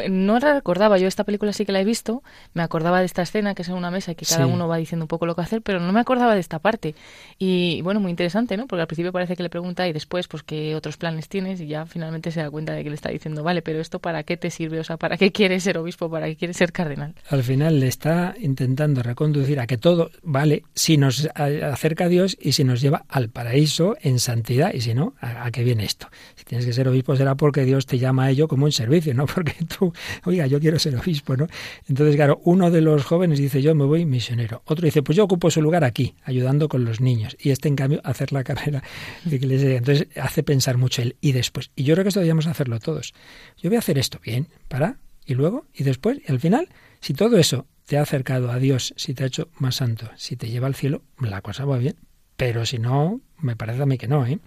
[0.09, 2.23] No la recordaba, yo esta película sí que la he visto,
[2.53, 4.49] me acordaba de esta escena que es en una mesa y que cada Sí.
[4.51, 6.95] uno va diciendo un poco lo que hacer, pero no me acordaba de esta parte.
[7.37, 8.65] Y bueno, muy interesante, ¿no?
[8.65, 11.67] Porque al principio parece que le pregunta y después, pues, qué otros planes tienes y
[11.67, 14.37] ya finalmente se da cuenta de que le está diciendo, vale, pero esto para qué
[14.37, 17.13] te sirve, o sea, para qué quieres ser obispo, para qué quieres ser cardenal.
[17.29, 22.37] Al final le está intentando reconducir a que todo vale si nos acerca a Dios
[22.39, 25.83] y si nos lleva al paraíso en santidad y si no, ¿a, a qué viene
[25.83, 26.04] esto?
[26.35, 29.13] Si tienes que ser obispo será porque Dios te llama a ello como un servicio,
[29.13, 29.93] no porque tú,
[30.25, 31.47] oiga, yo quiero ser obispo, ¿no?
[31.87, 34.61] Entonces, claro, uno de los jóvenes dice, yo me voy misionero.
[34.65, 37.35] Otro dice, pues yo ocupo su lugar aquí, ayudando con los niños.
[37.39, 38.83] Y este, en cambio, hacer la carrera
[39.23, 39.77] de iglesia.
[39.77, 41.71] Entonces, hace pensar mucho él y después.
[41.75, 43.13] Y yo creo que esto deberíamos hacerlo todos.
[43.57, 47.13] Yo voy a hacer esto, bien, para, y luego, y después, y al final, si
[47.13, 50.49] todo eso te ha acercado a Dios, si te ha hecho más santo, si te
[50.49, 51.95] lleva al cielo, la cosa va bien.
[52.35, 54.39] Pero si no, me parece a mí que no, ¿eh?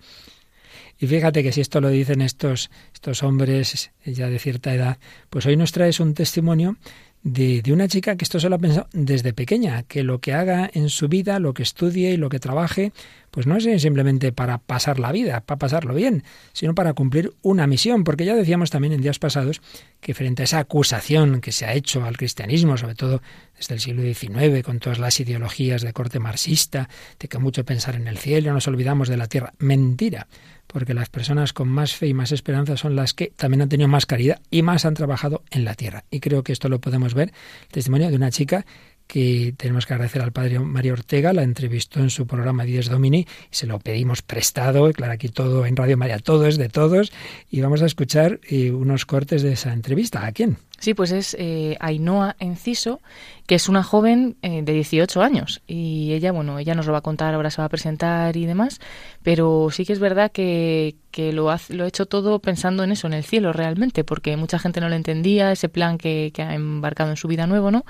[0.99, 4.99] Y fíjate que si esto lo dicen estos, estos hombres ya de cierta edad,
[5.31, 6.77] pues hoy nos traes un testimonio
[7.23, 10.33] de, de, una chica que esto se lo ha pensado desde pequeña, que lo que
[10.33, 12.93] haga en su vida, lo que estudie y lo que trabaje,
[13.31, 17.67] pues no es simplemente para pasar la vida, para pasarlo bien, sino para cumplir una
[17.67, 19.61] misión, porque ya decíamos también en días pasados
[20.01, 23.21] que frente a esa acusación que se ha hecho al cristianismo, sobre todo
[23.57, 26.88] desde el siglo XIX, con todas las ideologías de corte marxista,
[27.19, 30.29] de que mucho pensar en el cielo, nos olvidamos de la tierra, mentira
[30.69, 33.89] porque las personas con más fe y más esperanza son las que también han tenido
[33.89, 36.05] más caridad y más han trabajado en la tierra.
[36.11, 38.65] Y creo que esto lo podemos ver, el testimonio de una chica
[39.09, 43.27] que tenemos que agradecer al padre Mario Ortega, la entrevistó en su programa Diez Domini
[43.51, 47.11] se lo pedimos prestado, claro, aquí todo en Radio María, todo es de todos,
[47.51, 50.27] y vamos a escuchar eh, unos cortes de esa entrevista.
[50.27, 50.59] ¿A quién?
[50.81, 53.01] Sí, pues es eh, Ainhoa Enciso,
[53.47, 55.61] que es una joven eh, de 18 años.
[55.67, 58.47] Y ella, bueno, ella nos lo va a contar, ahora se va a presentar y
[58.47, 58.79] demás.
[59.25, 62.93] Pero sí que es verdad que, que lo, ha, lo ha hecho todo pensando en
[62.93, 66.43] eso, en el cielo realmente, porque mucha gente no lo entendía, ese plan que, que
[66.43, 67.85] ha embarcado en su vida nuevo, ¿no?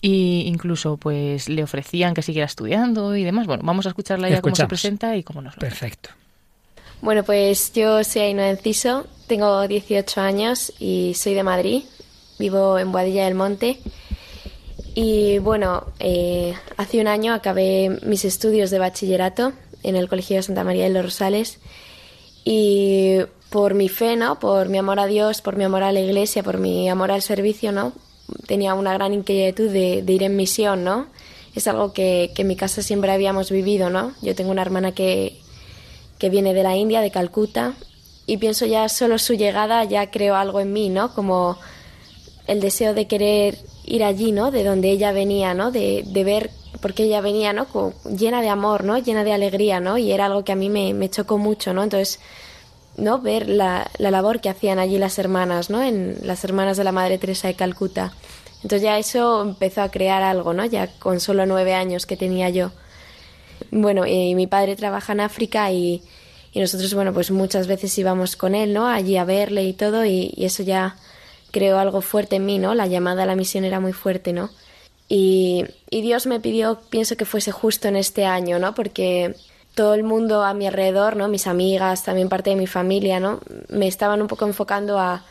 [0.00, 3.46] Y incluso, pues, le ofrecían que siguiera estudiando y demás.
[3.46, 6.10] Bueno, vamos a escucharla ya cómo se presenta y cómo nos lo Perfecto.
[7.02, 11.82] Bueno, pues yo soy Ainhoa Enciso, tengo 18 años y soy de Madrid
[12.42, 13.78] vivo en Boadilla del Monte.
[14.94, 19.52] Y bueno, eh, hace un año acabé mis estudios de bachillerato
[19.84, 21.60] en el Colegio de Santa María de los Rosales.
[22.44, 24.40] Y por mi fe, ¿no?
[24.40, 27.22] Por mi amor a Dios, por mi amor a la iglesia, por mi amor al
[27.22, 27.92] servicio, ¿no?
[28.48, 31.06] Tenía una gran inquietud de, de ir en misión, ¿no?
[31.54, 34.14] Es algo que, que, en mi casa siempre habíamos vivido, ¿no?
[34.20, 35.38] Yo tengo una hermana que,
[36.18, 37.74] que viene de la India, de Calcuta,
[38.26, 41.14] y pienso ya solo su llegada ya creo algo en mí, ¿no?
[41.14, 41.58] Como
[42.46, 44.50] el deseo de querer ir allí, ¿no?
[44.50, 45.70] De donde ella venía, ¿no?
[45.70, 46.50] De, de ver,
[46.80, 47.66] porque ella venía, ¿no?
[48.04, 48.98] Llena de amor, ¿no?
[48.98, 49.98] Llena de alegría, ¿no?
[49.98, 51.82] Y era algo que a mí me, me chocó mucho, ¿no?
[51.82, 52.20] Entonces,
[52.96, 53.20] ¿no?
[53.20, 55.82] Ver la, la, labor que hacían allí las hermanas, ¿no?
[55.82, 58.12] En las hermanas de la Madre Teresa de Calcuta.
[58.56, 60.64] Entonces ya eso empezó a crear algo, ¿no?
[60.64, 62.70] Ya con solo nueve años que tenía yo.
[63.70, 66.02] Bueno, y mi padre trabaja en África y,
[66.52, 68.86] y nosotros, bueno, pues muchas veces íbamos con él, ¿no?
[68.86, 70.96] Allí a verle y todo y, y eso ya
[71.52, 72.74] creó algo fuerte en mí, ¿no?
[72.74, 74.50] La llamada a la misión era muy fuerte, ¿no?
[75.08, 78.74] Y, y, Dios me pidió, pienso que fuese justo en este año, ¿no?
[78.74, 79.36] Porque
[79.74, 81.28] todo el mundo a mi alrededor, ¿no?
[81.28, 83.40] Mis amigas, también parte de mi familia, ¿no?
[83.68, 85.24] Me estaban un poco enfocando a,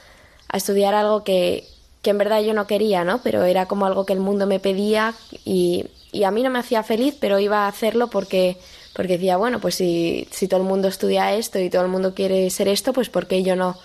[0.49, 1.65] a estudiar algo que,
[2.03, 3.21] que, en verdad yo no quería, ¿no?
[3.23, 6.60] Pero era como algo que el mundo me pedía y, y, a mí no me
[6.60, 8.57] hacía feliz, pero iba a hacerlo porque,
[8.93, 12.13] porque decía, bueno, pues si, si todo el mundo estudia esto y todo el mundo
[12.13, 13.77] quiere ser esto, pues ¿por qué yo no?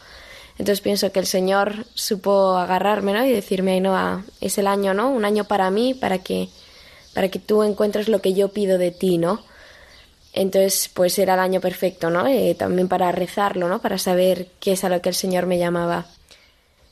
[0.59, 3.25] Entonces pienso que el Señor supo agarrarme, ¿no?
[3.25, 5.11] Y decirme, Ainhoa, es el año, ¿no?
[5.11, 6.49] Un año para mí, para que,
[7.15, 9.43] para que tú encuentres lo que yo pido de ti, ¿no?
[10.33, 12.27] Entonces, pues era el año perfecto, ¿no?
[12.27, 13.81] Eh, también para rezarlo, ¿no?
[13.81, 16.07] Para saber qué es a lo que el Señor me llamaba.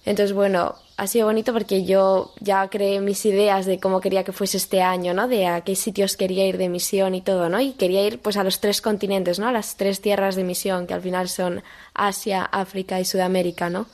[0.05, 4.33] Entonces, bueno, ha sido bonito porque yo ya creé mis ideas de cómo quería que
[4.33, 5.26] fuese este año, ¿no?
[5.26, 7.61] De a qué sitios quería ir de misión y todo, ¿no?
[7.61, 9.48] Y quería ir pues a los tres continentes, ¿no?
[9.48, 11.62] A las tres tierras de misión, que al final son
[11.94, 13.87] Asia, África y Sudamérica, ¿no?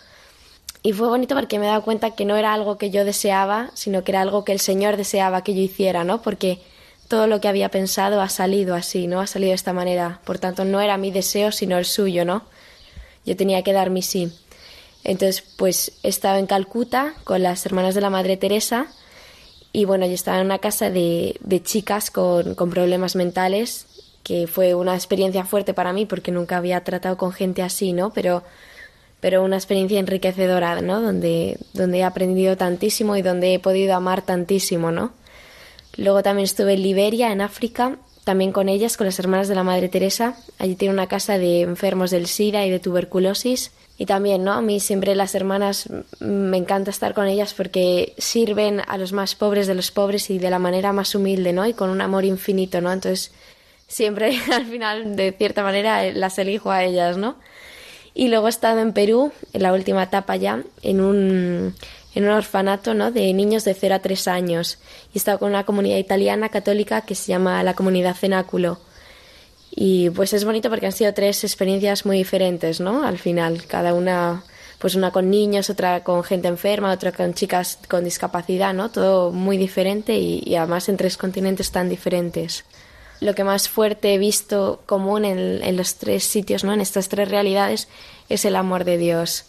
[0.82, 3.70] Y fue bonito porque me he dado cuenta que no era algo que yo deseaba,
[3.74, 6.20] sino que era algo que el Señor deseaba que yo hiciera, ¿no?
[6.20, 6.60] Porque
[7.08, 9.20] todo lo que había pensado ha salido así, ¿no?
[9.20, 10.20] Ha salido de esta manera.
[10.24, 12.42] Por tanto, no era mi deseo, sino el suyo, ¿no?
[13.24, 14.32] Yo tenía que dar mi sí.
[15.04, 18.88] Entonces, pues he estado en Calcuta con las hermanas de la Madre Teresa
[19.72, 23.86] y bueno, yo estaba en una casa de, de chicas con, con, problemas mentales,
[24.24, 28.12] que fue una experiencia fuerte para mí porque nunca había tratado con gente así, ¿no?
[28.12, 28.42] Pero,
[29.20, 31.00] pero una experiencia enriquecedora, ¿no?
[31.00, 35.12] Donde, donde he aprendido tantísimo y donde he podido amar tantísimo, ¿no?
[35.96, 39.62] Luego también estuve en Liberia, en África, también con ellas, con las hermanas de la
[39.62, 40.36] Madre Teresa.
[40.58, 44.54] Allí tiene una casa de enfermos del SIDA y de tuberculosis y también, ¿no?
[44.54, 45.86] A mí siempre las hermanas
[46.20, 50.38] me encanta estar con ellas porque sirven a los más pobres de los pobres y
[50.38, 51.66] de la manera más humilde, ¿no?
[51.66, 52.90] Y con un amor infinito, ¿no?
[52.90, 53.30] Entonces,
[53.88, 57.36] siempre al final, de cierta manera, las elijo a ellas, ¿no?
[58.14, 61.74] Y luego he estado en Perú, en la última etapa ya, en un,
[62.14, 63.10] en un orfanato, ¿no?
[63.10, 64.78] De niños de 0 a 3 años.
[65.12, 68.78] Y he estado con una comunidad italiana católica que se llama la Comunidad Cenáculo
[69.70, 73.04] y pues es bonito porque han sido tres experiencias muy diferentes, ¿no?
[73.04, 74.42] Al final, cada una,
[74.78, 78.90] pues una con niños, otra con gente enferma, otra con chicas con discapacidad, ¿no?
[78.90, 82.64] Todo muy diferente y, y además en tres continentes tan diferentes.
[83.20, 86.72] Lo que más fuerte he visto común en, en, los tres sitios, ¿no?
[86.72, 87.86] En estas tres realidades
[88.28, 89.44] es el amor de Dios.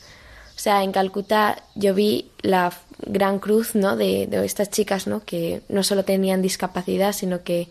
[0.56, 3.96] O sea, en Calcuta yo vi la gran cruz, ¿no?
[3.96, 5.24] De, de estas chicas, ¿no?
[5.26, 7.70] Que no solo tenían discapacidad, sino que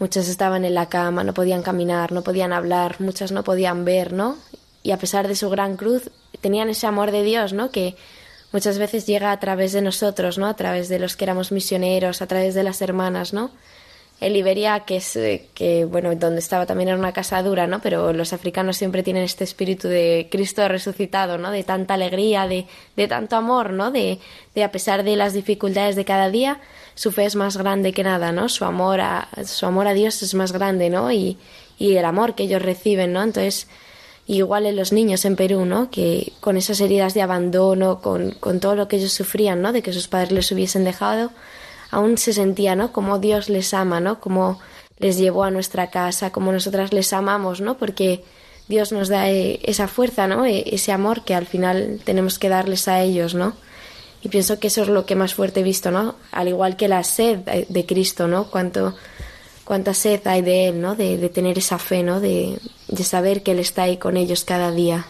[0.00, 4.14] Muchas estaban en la cama, no podían caminar, no podían hablar, muchas no podían ver,
[4.14, 4.38] ¿no?
[4.82, 6.10] Y a pesar de su gran cruz,
[6.40, 7.70] tenían ese amor de Dios, ¿no?
[7.70, 7.96] Que
[8.50, 10.46] muchas veces llega a través de nosotros, ¿no?
[10.46, 13.50] A través de los que éramos misioneros, a través de las hermanas, ¿no?
[14.20, 17.80] En Liberia, que es, eh, que, bueno, donde estaba también era una casa dura, ¿no?
[17.80, 21.50] Pero los africanos siempre tienen este espíritu de Cristo resucitado, ¿no?
[21.50, 23.90] De tanta alegría, de, de tanto amor, ¿no?
[23.90, 24.18] De,
[24.54, 26.60] de, a pesar de las dificultades de cada día,
[26.94, 28.50] su fe es más grande que nada, ¿no?
[28.50, 31.10] Su amor a, su amor a Dios es más grande, ¿no?
[31.10, 31.38] Y,
[31.78, 33.22] y el amor que ellos reciben, ¿no?
[33.22, 33.68] Entonces,
[34.26, 35.90] igual en los niños en Perú, ¿no?
[35.90, 39.72] Que con esas heridas de abandono, con, con todo lo que ellos sufrían, ¿no?
[39.72, 41.32] De que sus padres les hubiesen dejado,
[41.90, 42.92] aún se sentía, ¿no?
[42.92, 44.20] Como Dios les ama, ¿no?
[44.20, 44.58] Como
[44.98, 47.76] les llevó a nuestra casa, como nosotras les amamos, ¿no?
[47.78, 48.24] Porque
[48.68, 50.44] Dios nos da eh, esa fuerza, ¿no?
[50.44, 53.54] E, ese amor que al final tenemos que darles a ellos, ¿no?
[54.22, 56.14] Y pienso que eso es lo que más fuerte he visto, ¿no?
[56.30, 58.50] Al igual que la sed de Cristo, ¿no?
[58.50, 58.94] Cuánto,
[59.64, 60.94] cuánta sed hay de Él, ¿no?
[60.94, 62.20] De, tener esa fe, ¿no?
[62.20, 62.60] De
[63.02, 65.06] saber que Él está ahí con ellos cada día.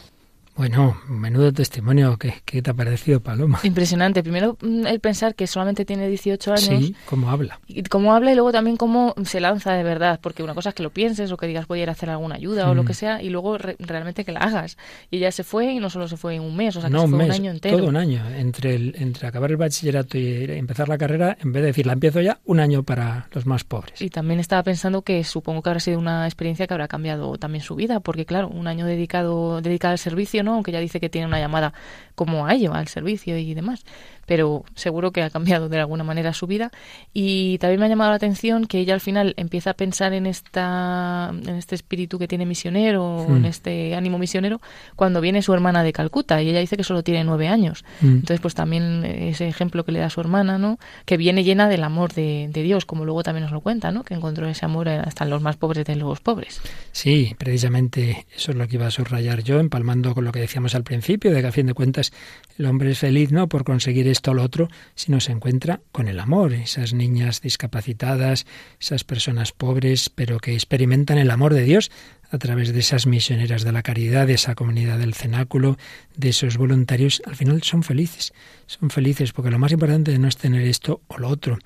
[0.61, 2.19] Bueno, menudo testimonio.
[2.19, 3.61] ¿Qué, ¿Qué, te ha parecido, Paloma?
[3.63, 4.23] Impresionante.
[4.23, 6.65] Primero, mm, el pensar que solamente tiene 18 años.
[6.65, 7.59] Sí, cómo habla.
[7.67, 10.21] Y cómo habla y luego también cómo se lanza de verdad.
[10.23, 12.11] Porque una cosa es que lo pienses o que digas voy a ir a hacer
[12.11, 12.71] alguna ayuda mm.
[12.71, 14.77] o lo que sea y luego re realmente que la hagas.
[15.11, 16.95] Y ella se fue y no solo se fue en un mes, o sea, que
[16.95, 17.79] no, se fue un, mes, un año entero.
[17.79, 18.23] Todo un año.
[18.29, 21.95] Entre, el, entre acabar el bachillerato y empezar la carrera, en vez de decir la
[21.95, 24.03] empiezo ya, un año para los más pobres.
[24.03, 27.65] Y también estaba pensando que supongo que habrá sido una experiencia que habrá cambiado también
[27.65, 28.01] su vida.
[28.01, 30.50] Porque claro, un año dedicado, dedicado al servicio, ¿no?
[30.55, 31.73] Aunque ya dice que tiene una llamada
[32.15, 33.85] como a ello, al servicio y demás.
[34.31, 36.71] Pero seguro que ha cambiado de alguna manera su vida.
[37.13, 40.25] Y también me ha llamado la atención que ella al final empieza a pensar en
[40.25, 44.61] esta en este espíritu que tiene misionero, en este ánimo misionero,
[44.95, 46.41] cuando viene su hermana de Calcuta.
[46.41, 47.85] Y ella dice que solo tiene nueve años.
[48.03, 48.07] Mm.
[48.07, 50.79] Entonces, pues también ese ejemplo que le da su hermana, ¿no?
[51.07, 54.05] Que viene llena del amor de, de Dios, como luego también nos lo cuenta, ¿no?
[54.05, 56.61] Que encontró ese amor hasta en los más pobres de los pobres.
[56.93, 60.77] Sí, precisamente eso es lo que iba a subrayar yo, empalmando con lo que decíamos
[60.77, 62.13] al principio, de que a fin de cuentas
[62.59, 66.21] el hombre es feliz no por conseguir o lo otro, sino se encuentra con el
[66.21, 66.53] amor.
[66.53, 68.47] Esas niñas discapacitadas,
[68.79, 71.91] esas personas pobres, pero que experimentan el amor de Dios
[72.31, 75.79] a través de esas misioneras de la caridad, de esa comunidad del cenáculo,
[76.17, 78.33] de esos voluntarios, al final son felices.
[78.67, 81.59] Son felices porque lo más importante no es tener esto o lo otro,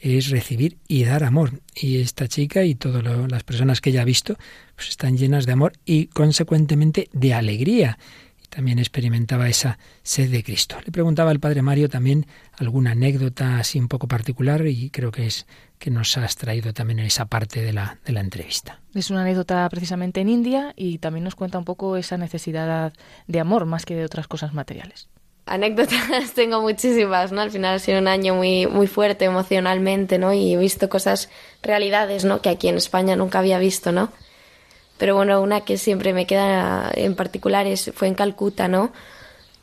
[0.00, 1.60] es recibir y dar amor.
[1.74, 4.36] Y esta chica y todas las personas que ella ha visto,
[4.74, 7.98] pues están llenas de amor y consecuentemente de alegría
[8.48, 10.76] también experimentaba esa sed de Cristo.
[10.84, 12.26] Le preguntaba al padre Mario también
[12.56, 15.46] alguna anécdota así un poco particular y creo que es
[15.78, 18.80] que nos has traído también en esa parte de la, de la entrevista.
[18.94, 22.92] Es una anécdota precisamente en India y también nos cuenta un poco esa necesidad
[23.26, 25.08] de amor más que de otras cosas materiales.
[25.46, 27.40] Anécdotas tengo muchísimas, ¿no?
[27.40, 30.32] Al final ha sido un año muy, muy fuerte emocionalmente, ¿no?
[30.32, 31.30] Y he visto cosas,
[31.62, 32.42] realidades, ¿no?
[32.42, 34.12] Que aquí en España nunca había visto, ¿no?
[34.98, 38.92] Pero bueno, una que siempre me queda en particular es, fue en Calcuta, ¿no?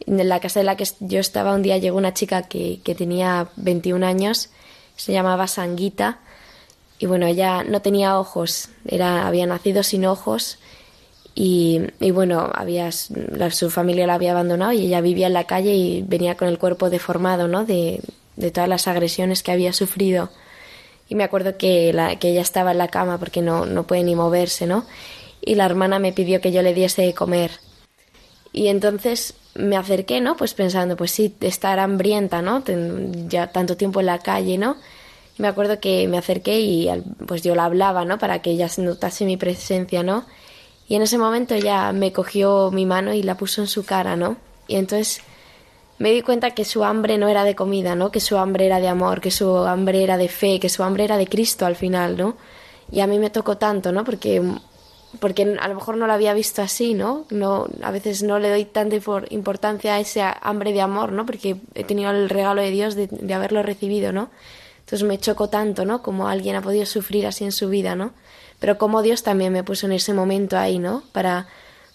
[0.06, 2.96] En la casa de la que yo estaba un día llegó una chica que, que
[2.96, 4.50] tenía 21 años,
[4.96, 6.20] se llamaba Sanguita,
[6.98, 10.58] y bueno, ella no tenía ojos, era, había nacido sin ojos,
[11.34, 15.76] y, y bueno, había, su familia la había abandonado y ella vivía en la calle
[15.76, 17.66] y venía con el cuerpo deformado, ¿no?
[17.66, 18.00] De,
[18.38, 20.30] de todas las agresiones que había sufrido.
[21.10, 24.04] Y me acuerdo que, la, que ella estaba en la cama porque no, no puede
[24.04, 24.86] ni moverse, ¿no?
[25.46, 27.52] Y la hermana me pidió que yo le diese de comer.
[28.52, 30.36] Y entonces me acerqué, ¿no?
[30.36, 32.64] Pues pensando, pues sí, estar hambrienta, ¿no?
[33.28, 34.78] Ya tanto tiempo en la calle, ¿no?
[35.38, 36.89] Y me acuerdo que me acerqué y
[37.28, 38.18] pues yo la hablaba, ¿no?
[38.18, 40.26] Para que ella notase mi presencia, ¿no?
[40.88, 44.16] Y en ese momento ella me cogió mi mano y la puso en su cara,
[44.16, 44.38] ¿no?
[44.68, 45.22] Y entonces
[46.00, 48.12] me di cuenta que su hambre no era de comida, ¿no?
[48.12, 51.04] Que su hambre era de amor, que su hambre era de fe, que su hambre
[51.04, 52.36] era de Cristo al final, ¿no?
[52.91, 54.04] Y a mí me tocó tanto, ¿no?
[54.04, 54.41] Porque
[55.20, 57.26] porque a lo mejor no lo había visto así, ¿no?
[57.30, 58.95] no a veces no le doy tanta
[59.30, 61.26] importancia a ese hambre de amor, ¿no?
[61.26, 64.30] Porque he tenido el regalo de Dios de, de, haberlo recibido, ¿no?
[64.80, 66.01] Entonces me chocó tanto, ¿no?
[66.01, 68.13] Como alguien ha podido sufrir así en su vida, ¿no?
[68.59, 71.03] Pero como Dios también me puso en ese momento ahí, ¿no?
[71.11, 71.47] Para,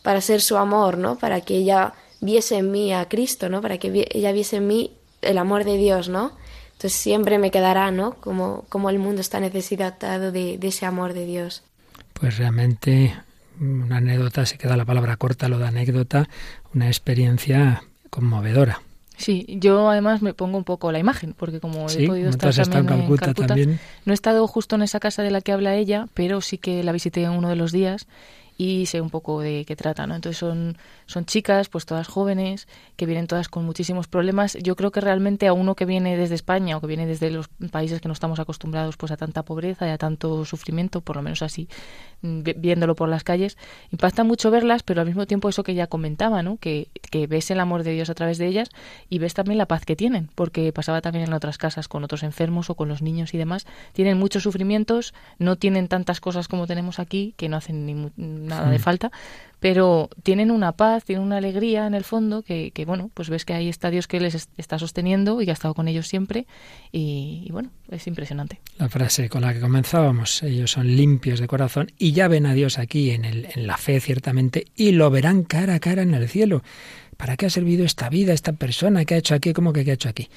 [0.02, 1.16] para ser su amor, ¿no?
[1.16, 3.60] Para que ella viese en mí a Cristo, ¿no?
[3.60, 4.92] Para que ella viese en mí
[5.22, 6.32] el amor de Dios, ¿no?
[6.72, 8.14] Entonces siempre me quedará, ¿no?
[8.20, 11.62] Como, como el mundo está necesitado de, de ese amor de Dios
[12.20, 13.14] pues realmente
[13.58, 16.28] una anécdota, se queda la palabra corta, lo de anécdota,
[16.74, 18.82] una experiencia conmovedora.
[19.16, 23.00] Sí, yo además me pongo un poco la imagen, porque como he podido estar también
[23.00, 23.78] en, Calcuta, también.
[24.06, 26.82] no he estado justo en esa casa de la que habla ella, pero sí que
[26.82, 28.06] la visité en uno de los días
[28.60, 30.14] y sé un poco de qué trata, ¿no?
[30.14, 34.52] Entonces son, son chicas, pues todas jóvenes, que vienen todas con muchísimos problemas.
[34.60, 37.48] Yo creo que realmente a uno que viene desde España o que viene desde los
[37.70, 41.22] países que no estamos acostumbrados pues a tanta pobreza y a tanto sufrimiento, por lo
[41.22, 41.70] menos así,
[42.20, 43.56] mm, viéndolo por las calles,
[43.92, 46.58] impacta mucho verlas, pero al mismo tiempo eso que ella comentaba, ¿no?
[46.58, 48.68] Que, que ves el amor de Dios a través de ellas
[49.08, 52.22] y ves también la paz que tienen, porque pasaba también en otras casas con otros
[52.24, 56.66] enfermos o con los niños y demás, tienen muchos sufrimientos, no tienen tantas cosas como
[56.66, 59.10] tenemos aquí, que no hacen ni nada de falta,
[59.60, 63.44] pero tienen una paz, tienen una alegría en el fondo que, que, bueno, pues ves
[63.44, 66.46] que hay estadios que les está sosteniendo y que ha estado con ellos siempre
[66.90, 68.60] y, y, bueno, es impresionante.
[68.78, 72.54] La frase con la que comenzábamos, ellos son limpios de corazón y ya ven a
[72.54, 76.14] Dios aquí en, el, en la fe ciertamente y lo verán cara a cara en
[76.14, 76.62] el cielo.
[77.18, 79.04] ¿Para qué ha servido esta vida, esta persona?
[79.04, 79.52] ¿Qué ha hecho aquí?
[79.52, 80.30] ¿Cómo que qué ha hecho aquí?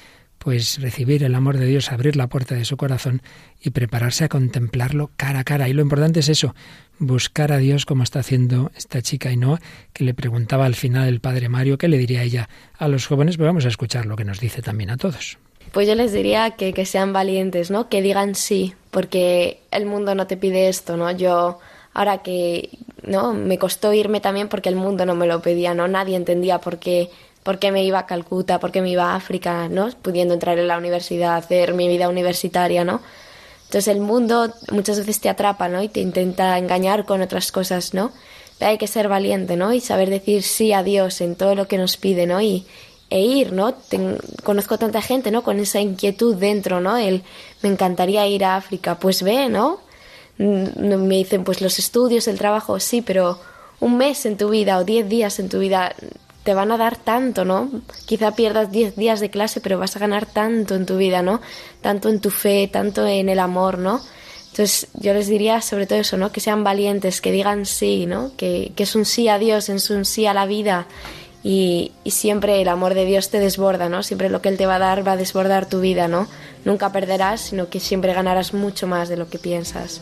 [0.44, 3.22] Pues recibir el amor de Dios, abrir la puerta de su corazón
[3.62, 5.70] y prepararse a contemplarlo cara a cara.
[5.70, 6.54] Y lo importante es eso,
[6.98, 9.58] buscar a Dios como está haciendo esta chica Ainhoa,
[9.94, 13.38] que le preguntaba al final el padre Mario qué le diría ella a los jóvenes,
[13.38, 15.38] pero vamos a escuchar lo que nos dice también a todos.
[15.72, 17.88] Pues yo les diría que, que sean valientes, ¿no?
[17.88, 21.10] Que digan sí, porque el mundo no te pide esto, ¿no?
[21.10, 21.58] Yo
[21.94, 22.68] ahora que
[23.02, 26.58] no me costó irme también porque el mundo no me lo pedía, no nadie entendía
[26.60, 27.10] por qué
[27.44, 29.90] por qué me iba a Calcuta, por qué me iba a África, ¿no?
[30.02, 33.00] Pudiendo entrar en la universidad, hacer mi vida universitaria, ¿no?
[33.66, 35.82] Entonces el mundo muchas veces te atrapa, ¿no?
[35.82, 38.10] Y te intenta engañar con otras cosas, ¿no?
[38.58, 39.72] Pero hay que ser valiente, ¿no?
[39.72, 42.40] Y saber decir sí a Dios en todo lo que nos pide, ¿no?
[42.40, 42.66] Y,
[43.10, 43.74] e ir, ¿no?
[44.42, 45.42] conozco tanta gente, ¿no?
[45.42, 46.96] Con esa inquietud dentro, ¿no?
[46.96, 47.22] El,
[47.62, 49.80] me encantaría ir a África, pues ve, ¿no?
[50.38, 53.38] Mm, me dicen, pues los estudios, el trabajo, sí, pero
[53.80, 55.94] un mes en tu vida o diez días en tu vida
[56.44, 57.70] te van a dar tanto, ¿no?
[58.06, 61.40] Quizá pierdas 10 días de clase, pero vas a ganar tanto en tu vida, ¿no?
[61.80, 64.00] Tanto en tu fe, tanto en el amor, ¿no?
[64.50, 66.30] Entonces yo les diría sobre todo eso, ¿no?
[66.30, 68.32] Que sean valientes, que digan sí, ¿no?
[68.36, 70.86] Que, que es un sí a Dios, es un sí a la vida
[71.42, 74.02] y, y, siempre el amor de Dios te desborda, ¿no?
[74.02, 76.28] Siempre lo que Él te va a dar va a desbordar tu vida, ¿no?
[76.64, 80.00] Nunca perderás, sino que siempre ganarás mucho más de lo que piensas.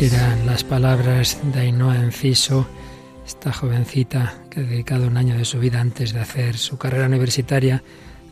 [0.00, 2.66] Eran las palabras de Ainhoa Enciso,
[3.26, 7.06] esta jovencita que ha dedicado un año de su vida antes de hacer su carrera
[7.06, 7.84] universitaria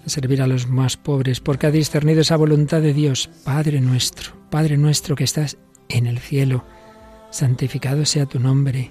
[0.06, 4.32] a servir a los más pobres, porque ha discernido esa voluntad de Dios, Padre nuestro,
[4.50, 5.58] Padre nuestro que estás
[5.90, 6.64] en el cielo,
[7.30, 8.90] santificado sea tu nombre,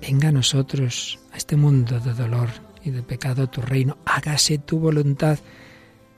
[0.00, 2.48] venga a nosotros, a este mundo de dolor
[2.82, 3.98] y de pecado tu reino.
[4.06, 5.38] Hágase tu voluntad,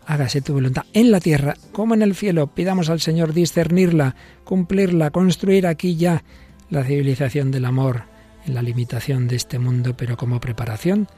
[0.08, 2.46] hágase tu voluntad en la tierra como en el cielo.
[2.48, 6.24] Pidamos al Señor discernirla, cumplirla, construir aquí ya
[6.70, 8.04] la civilización del amor
[8.46, 11.08] en la limitación de este mundo, pero como preparación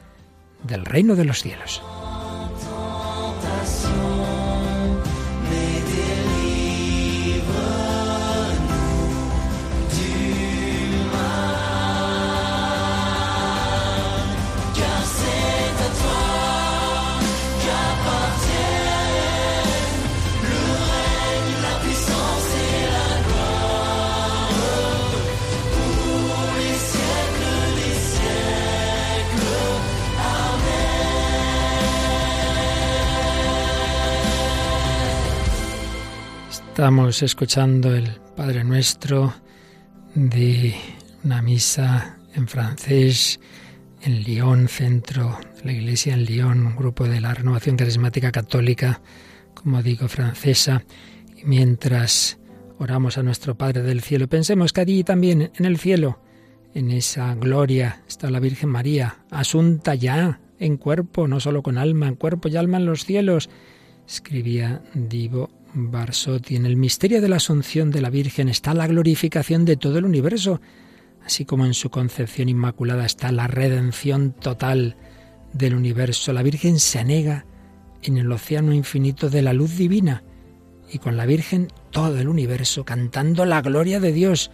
[0.67, 1.81] del reino de los cielos.
[36.71, 39.33] Estamos escuchando el Padre Nuestro
[40.15, 40.73] de
[41.21, 43.41] una misa en francés
[44.01, 49.01] en Lyon, centro de la Iglesia en Lyon, un grupo de la Renovación Carismática Católica,
[49.53, 50.85] como digo, francesa.
[51.35, 52.39] Y mientras
[52.79, 56.21] oramos a nuestro Padre del Cielo, pensemos que allí también, en el cielo,
[56.73, 62.07] en esa gloria, está la Virgen María, asunta ya en cuerpo, no solo con alma,
[62.07, 63.49] en cuerpo y alma en los cielos,
[64.07, 66.55] escribía Divo Barsotti.
[66.55, 70.05] En el misterio de la Asunción de la Virgen está la glorificación de todo el
[70.05, 70.61] universo,
[71.25, 74.97] así como en su concepción inmaculada está la redención total
[75.53, 76.33] del universo.
[76.33, 77.45] La Virgen se anega
[78.03, 80.23] en el océano infinito de la luz divina
[80.91, 84.51] y con la Virgen todo el universo cantando la gloria de Dios.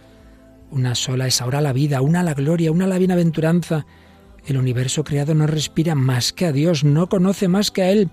[0.70, 3.86] Una sola es ahora la vida, una la gloria, una la bienaventuranza.
[4.46, 8.10] El universo creado no respira más que a Dios, no conoce más que a Él.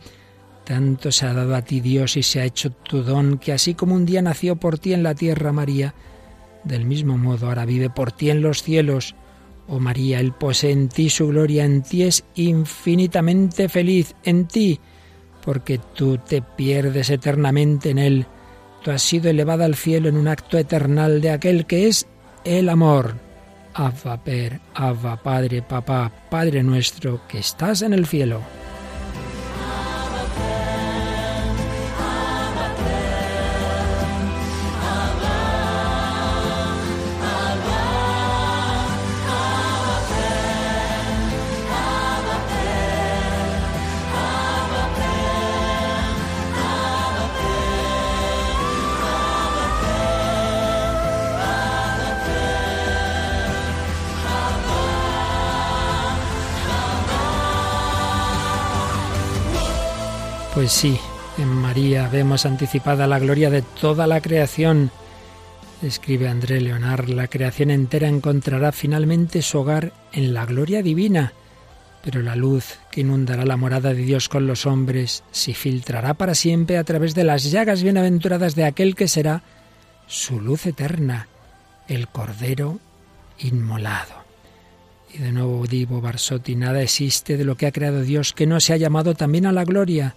[0.65, 3.75] Tanto se ha dado a ti Dios y se ha hecho tu don, que así
[3.75, 5.93] como un día nació por ti en la tierra María,
[6.63, 9.15] del mismo modo ahora vive por ti en los cielos.
[9.67, 14.79] Oh María, Él posee en ti su gloria, en ti es infinitamente feliz, en ti,
[15.43, 18.25] porque tú te pierdes eternamente en Él.
[18.83, 22.07] Tú has sido elevada al cielo en un acto eternal de aquel que es
[22.43, 23.15] el amor.
[23.75, 28.41] Abba, Per, Abba, Padre, Papá, Padre nuestro, que estás en el cielo.
[60.65, 60.97] Pues sí,
[61.37, 64.89] en María vemos anticipada la gloria de toda la creación.
[65.83, 71.33] Escribe André Leonard, la creación entera encontrará finalmente su hogar en la gloria divina,
[72.03, 76.33] pero la luz que inundará la morada de Dios con los hombres se filtrará para
[76.33, 79.43] siempre a través de las llagas bienaventuradas de aquel que será
[80.07, 81.27] su luz eterna,
[81.87, 82.79] el Cordero
[83.37, 84.15] inmolado.
[85.13, 88.59] Y de nuevo digo, Barsotti, nada existe de lo que ha creado Dios que no
[88.59, 90.15] se ha llamado también a la gloria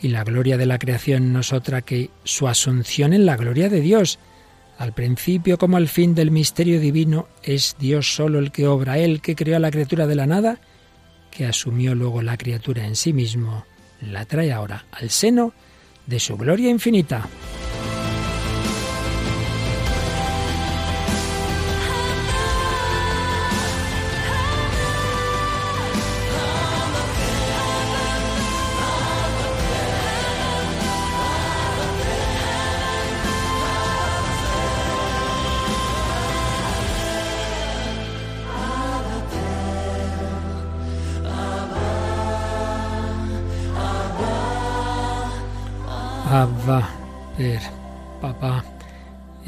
[0.00, 3.68] y la gloria de la creación no es otra que su asunción en la gloria
[3.68, 4.18] de Dios.
[4.78, 9.20] Al principio como al fin del misterio divino es Dios solo el que obra, Él
[9.20, 10.60] que creó a la criatura de la nada,
[11.30, 13.64] que asumió luego la criatura en sí mismo,
[14.00, 15.52] la trae ahora al seno
[16.06, 17.28] de su gloria infinita.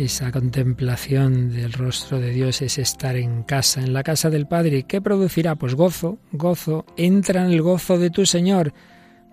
[0.00, 4.84] Esa contemplación del rostro de Dios es estar en casa, en la casa del Padre.
[4.84, 5.56] ¿Qué producirá?
[5.56, 6.86] Pues gozo, gozo.
[6.96, 8.72] Entra en el gozo de tu Señor.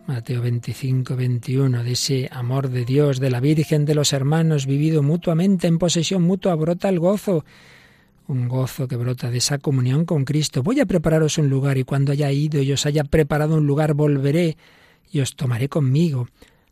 [0.08, 5.02] Mateo 25, 21, de ese amor de Dios, de la Virgen, de los hermanos, vivido
[5.04, 7.46] mutuamente en posesión mutua, brota el gozo.
[8.28, 10.64] Un gozo que brota de esa comunión con Cristo.
[10.64, 13.94] Voy a prepararos un lugar y cuando haya ido y os haya preparado un lugar
[13.94, 14.58] volveré
[15.10, 16.28] y os tomaré conmigo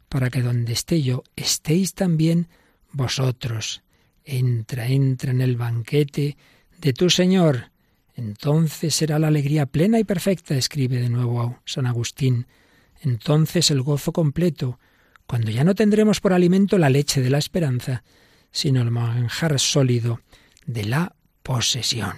[0.09, 2.49] para que donde esté yo estéis también
[2.91, 3.84] vosotros.
[4.25, 6.35] Entra, entra en el banquete
[6.79, 7.71] de tu Señor.
[8.15, 12.47] Entonces será la alegría plena y perfecta, escribe de nuevo San Agustín.
[13.01, 14.79] Entonces el gozo completo,
[15.27, 18.03] cuando ya no tendremos por alimento la leche de la esperanza,
[18.51, 20.21] sino el manjar sólido
[20.65, 22.15] de la posesión.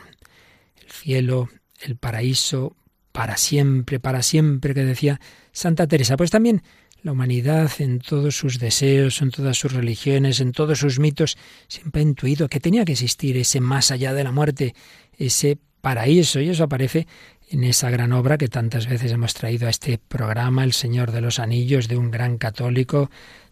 [0.75, 1.49] El cielo,
[1.81, 2.75] el paraíso,
[3.11, 5.19] para siempre, para siempre, que decía
[5.51, 6.15] Santa Teresa.
[6.15, 6.61] Pues también
[7.03, 11.37] la humanidad en todos sus deseos, en todas sus religiones, en todos sus mitos,
[11.67, 14.75] siempre ha intuido que tenía que existir ese más allá de la muerte,
[15.17, 17.07] ese paraíso, y eso aparece
[17.49, 21.21] en esa gran obra que tantas veces hemos traído a este programa, El Señor de
[21.21, 23.09] los Anillos, de un gran católico,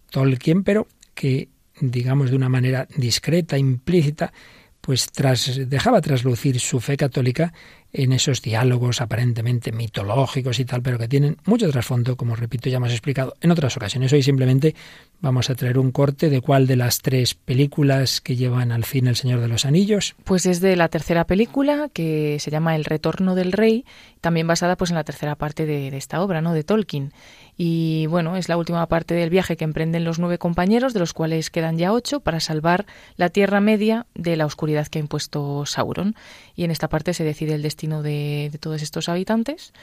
[0.09, 4.33] Tolkien, pero que, digamos, de una manera discreta, implícita,
[4.81, 7.53] pues tras, dejaba traslucir su fe católica
[7.97, 12.77] en esos diálogos aparentemente mitológicos y tal, pero que tienen mucho trasfondo, como repito, ya
[12.77, 14.11] hemos explicado en otras ocasiones.
[14.11, 14.75] Hoy simplemente
[15.21, 19.07] vamos a traer un corte de cuál de las tres películas que llevan al fin
[19.07, 20.15] El Señor de los Anillos.
[20.25, 23.85] Pues es de la tercera película, que se llama El Retorno del Rey,
[24.19, 26.53] también basada pues en la tercera parte de, de esta obra, ¿no?
[26.53, 27.13] de Tolkien.
[27.57, 31.13] Y bueno, es la última parte del viaje que emprenden los nueve compañeros, de los
[31.13, 32.85] cuales quedan ya ocho, para salvar
[33.15, 36.15] la Tierra Media de la oscuridad que ha impuesto Sauron.
[36.55, 39.73] Y en esta parte se decide el destino de, de todos estos habitantes.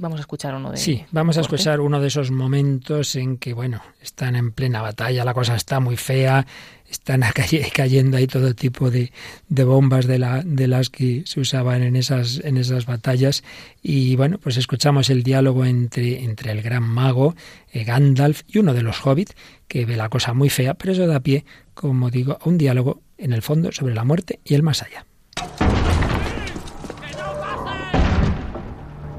[0.00, 3.52] Vamos a escuchar uno de Sí, vamos a escuchar uno de esos momentos en que,
[3.52, 6.46] bueno, están en plena batalla, la cosa está muy fea,
[6.88, 7.24] están
[7.74, 9.10] cayendo ahí todo tipo de,
[9.48, 13.42] de bombas de, la, de las que se usaban en esas, en esas batallas.
[13.82, 17.34] Y bueno, pues escuchamos el diálogo entre, entre el gran mago,
[17.72, 19.34] eh, Gandalf, y uno de los hobbits,
[19.66, 23.02] que ve la cosa muy fea, pero eso da pie, como digo, a un diálogo
[23.16, 25.07] en el fondo sobre la muerte y el más allá.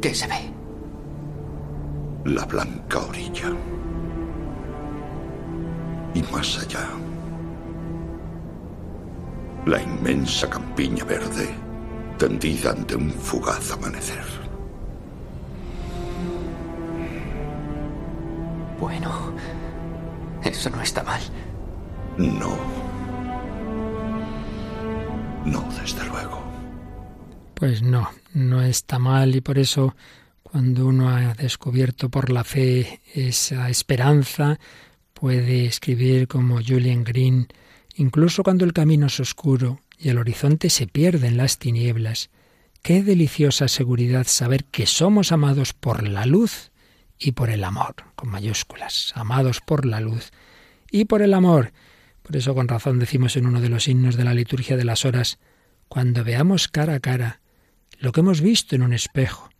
[0.00, 0.50] ¿Qué se ve?
[2.24, 3.52] La blanca orilla.
[6.14, 6.88] Y más allá.
[9.66, 11.54] La inmensa campiña verde
[12.16, 14.24] tendida ante un fugaz amanecer.
[18.80, 19.34] Bueno,
[20.42, 21.20] eso no está mal.
[22.16, 22.56] No.
[25.44, 26.40] No, desde luego.
[27.54, 29.94] Pues no, no está mal y por eso
[30.42, 34.58] cuando uno ha descubierto por la fe esa esperanza,
[35.14, 37.46] puede escribir como Julian Green,
[37.94, 42.30] incluso cuando el camino es oscuro y el horizonte se pierde en las tinieblas.
[42.82, 46.72] Qué deliciosa seguridad saber que somos amados por la luz
[47.18, 50.30] y por el amor, con mayúsculas, amados por la luz
[50.90, 51.72] y por el amor.
[52.22, 55.04] Por eso con razón decimos en uno de los himnos de la liturgia de las
[55.04, 55.38] horas,
[55.88, 57.39] cuando veamos cara a cara
[58.00, 59.50] lo que hemos visto en un espejo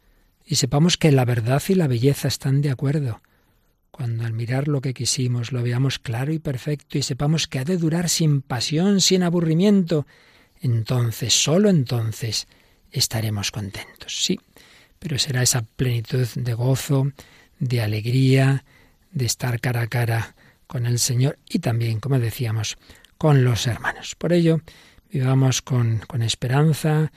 [0.45, 3.21] y sepamos que la verdad y la belleza están de acuerdo.
[3.91, 7.65] Cuando al mirar lo que quisimos lo veamos claro y perfecto y sepamos que ha
[7.65, 10.07] de durar sin pasión, sin aburrimiento,
[10.61, 12.49] entonces, sólo entonces,
[12.91, 14.25] estaremos contentos.
[14.25, 14.41] Sí,
[14.99, 17.13] pero será esa plenitud de gozo,
[17.59, 18.65] de alegría,
[19.13, 20.35] de estar cara a cara
[20.67, 22.79] con el Señor y también, como decíamos,
[23.19, 24.15] con los hermanos.
[24.15, 24.63] Por ello,
[25.11, 27.13] vivamos con, con esperanza,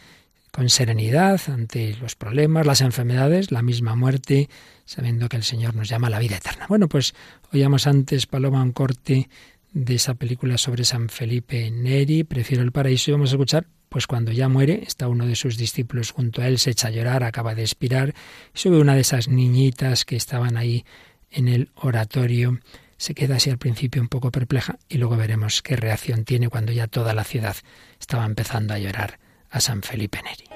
[0.53, 4.49] con serenidad ante los problemas, las enfermedades, la misma muerte,
[4.85, 6.67] sabiendo que el Señor nos llama a la vida eterna.
[6.69, 7.15] Bueno, pues
[7.51, 9.29] oíamos antes, Paloma, un corte
[9.71, 14.05] de esa película sobre San Felipe Neri, Prefiero el paraíso, y vamos a escuchar, pues
[14.05, 17.23] cuando ya muere, está uno de sus discípulos junto a él, se echa a llorar,
[17.23, 18.13] acaba de expirar,
[18.53, 20.85] y sube una de esas niñitas que estaban ahí
[21.31, 22.59] en el oratorio,
[22.97, 26.71] se queda así al principio un poco perpleja y luego veremos qué reacción tiene cuando
[26.71, 27.55] ya toda la ciudad
[27.99, 29.17] estaba empezando a llorar
[29.53, 30.53] a San Felipe Neri.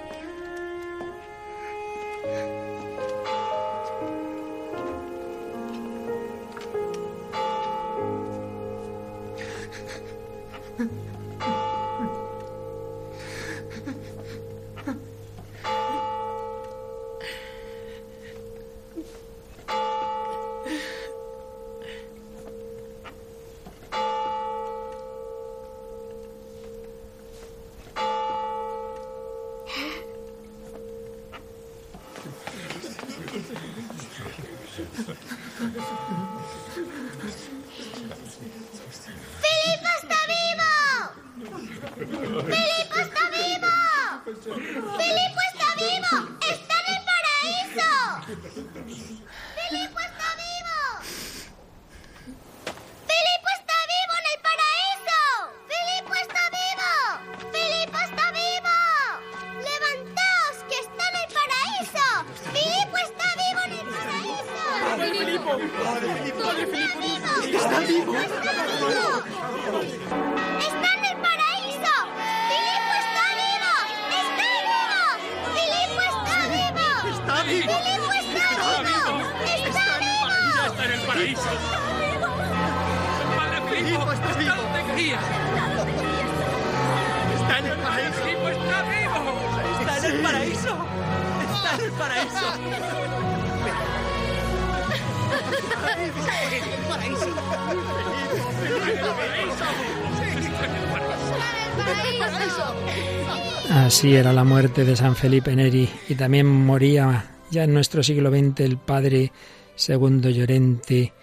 [87.38, 87.88] Está en el paraíso!
[87.88, 89.22] ¡Padre Filipo, está vivo!
[89.80, 90.74] ¡Está en el paraíso!
[91.42, 91.82] ¡Está en el paraíso!
[91.82, 92.48] ¡Está en el paraíso!
[103.70, 108.30] Así era la muerte de San Felipe Neri y también moría ya en nuestro siglo
[108.30, 109.32] XX el padre
[109.78, 111.14] segundo Llorente,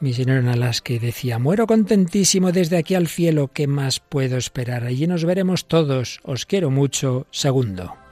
[0.00, 4.84] misionero en Alaska, decía, muero contentísimo desde aquí al cielo, ¿qué más puedo esperar?
[4.84, 8.07] Allí nos veremos todos, os quiero mucho, segundo.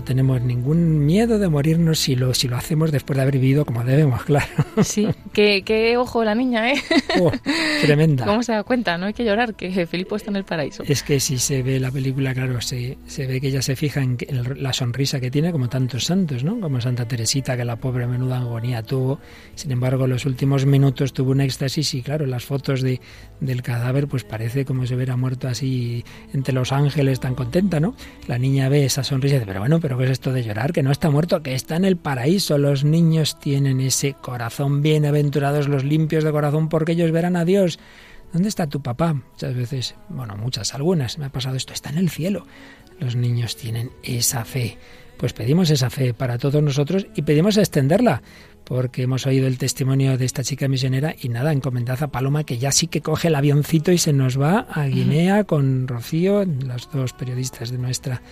[0.00, 3.66] No tenemos ningún miedo de morirnos si lo, si lo hacemos después de haber vivido
[3.66, 4.46] como debemos, claro.
[4.82, 6.82] Sí, qué, qué ojo la niña, ¿eh?
[7.20, 7.30] Oh,
[7.82, 8.24] tremenda.
[8.24, 8.96] ¿Cómo se da cuenta?
[8.96, 10.84] No hay que llorar, que Filipo está en el paraíso.
[10.86, 14.00] Es que si se ve la película, claro, se, se ve que ella se fija
[14.00, 16.58] en, en la sonrisa que tiene, como tantos santos, ¿no?
[16.58, 19.20] Como Santa Teresita, que la pobre menuda agonía tuvo.
[19.54, 23.02] Sin embargo, los últimos minutos tuvo un éxtasis y, claro, las fotos de,
[23.40, 27.94] del cadáver, pues parece como si hubiera muerto así entre los ángeles, tan contenta, ¿no?
[28.28, 30.72] La niña ve esa sonrisa y dice, pero bueno, ¿pero qué es esto de llorar?
[30.72, 32.58] Que no está muerto, que está en el paraíso.
[32.58, 37.78] Los niños tienen ese corazón, bienaventurados los limpios de corazón, porque ellos verán a Dios.
[38.32, 39.14] ¿Dónde está tu papá?
[39.14, 42.46] Muchas veces, bueno, muchas, algunas, me ha pasado esto, está en el cielo.
[42.98, 44.78] Los niños tienen esa fe.
[45.16, 48.22] Pues pedimos esa fe para todos nosotros y pedimos extenderla,
[48.64, 52.56] porque hemos oído el testimonio de esta chica misionera y nada, encomendad a Paloma que
[52.56, 56.90] ya sí que coge el avioncito y se nos va a Guinea con Rocío, las
[56.90, 58.22] dos periodistas de nuestra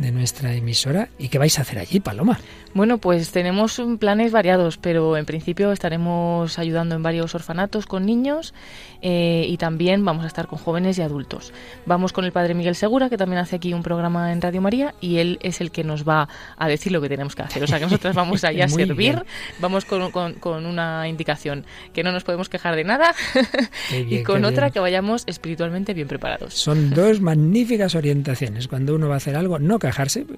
[0.00, 1.08] de nuestra emisora.
[1.18, 2.40] ¿Y qué vais a hacer allí, Paloma?
[2.72, 8.54] Bueno, pues tenemos planes variados, pero en principio estaremos ayudando en varios orfanatos con niños
[9.02, 11.52] eh, y también vamos a estar con jóvenes y adultos.
[11.84, 14.94] Vamos con el padre Miguel Segura, que también hace aquí un programa en Radio María,
[15.00, 17.62] y él es el que nos va a decir lo que tenemos que hacer.
[17.64, 19.22] O sea, que nosotros vamos allá a servir, bien.
[19.58, 23.14] vamos con, con- con una indicación, que no nos podemos quejar de nada,
[23.90, 24.72] Qué y bien, con otra bien.
[24.74, 26.54] que vayamos espiritualmente bien preparados.
[26.54, 28.68] Son dos magníficas orientaciones.
[28.68, 29.80] Cuando uno va a hacer algo, no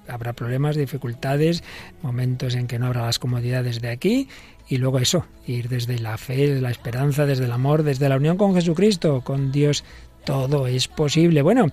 [0.07, 1.63] habrá problemas, dificultades,
[2.01, 4.27] momentos en que no habrá las comodidades de aquí.
[4.67, 8.37] Y luego eso, ir desde la fe, la esperanza, desde el amor, desde la unión
[8.37, 9.83] con Jesucristo, con Dios,
[10.25, 11.41] todo es posible.
[11.41, 11.67] Bueno,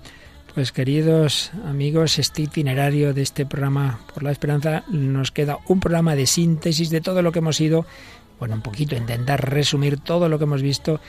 [0.54, 6.16] pues queridos amigos, este itinerario de este programa por la esperanza nos queda un programa
[6.16, 7.86] de síntesis de todo lo que hemos ido,
[8.40, 11.00] bueno, un poquito intentar resumir todo lo que hemos visto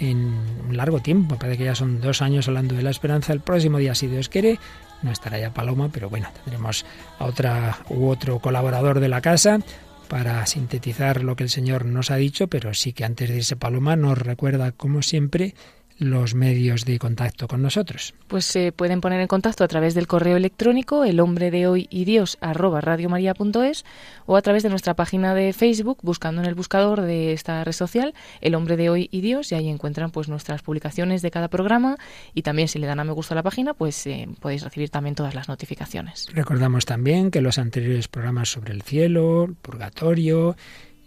[0.00, 0.34] en
[0.68, 1.36] un largo tiempo.
[1.36, 3.32] Parece que ya son dos años hablando de la esperanza.
[3.32, 4.58] El próximo día, si Dios quiere,
[5.02, 6.84] no estará ya Paloma, pero bueno, tendremos
[7.18, 9.60] a otra u otro colaborador de la casa
[10.08, 13.56] para sintetizar lo que el Señor nos ha dicho, pero sí que antes de irse
[13.56, 15.54] Paloma nos recuerda, como siempre,
[15.98, 18.14] los medios de contacto con nosotros.
[18.28, 21.88] Pues se pueden poner en contacto a través del correo electrónico el hombre de hoy
[21.90, 23.84] y Dios arroba radiomaria.es
[24.26, 27.72] o a través de nuestra página de Facebook buscando en el buscador de esta red
[27.72, 31.48] social el hombre de hoy y Dios y ahí encuentran pues nuestras publicaciones de cada
[31.48, 31.96] programa
[32.34, 34.90] y también si le dan a me gusta a la página pues eh, podéis recibir
[34.90, 36.28] también todas las notificaciones.
[36.32, 40.56] Recordamos también que los anteriores programas sobre el cielo, el purgatorio,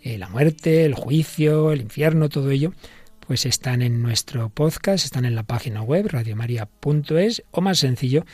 [0.03, 2.73] eh, la muerte, el juicio, el infierno, todo ello,
[3.31, 8.25] pues están en nuestro podcast, están en la página web radiomaria.es o más sencillo,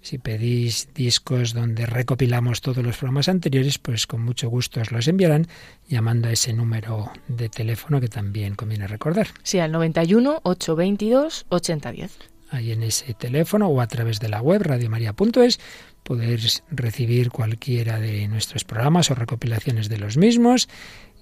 [0.00, 5.06] si pedís discos donde recopilamos todos los programas anteriores, pues con mucho gusto os los
[5.06, 5.48] enviarán
[5.86, 9.26] llamando a ese número de teléfono que también conviene recordar.
[9.42, 12.16] Sí, al 91 822 8010.
[12.50, 15.60] Ahí en ese teléfono o a través de la web radiomaria.es
[16.02, 20.70] podéis recibir cualquiera de nuestros programas o recopilaciones de los mismos.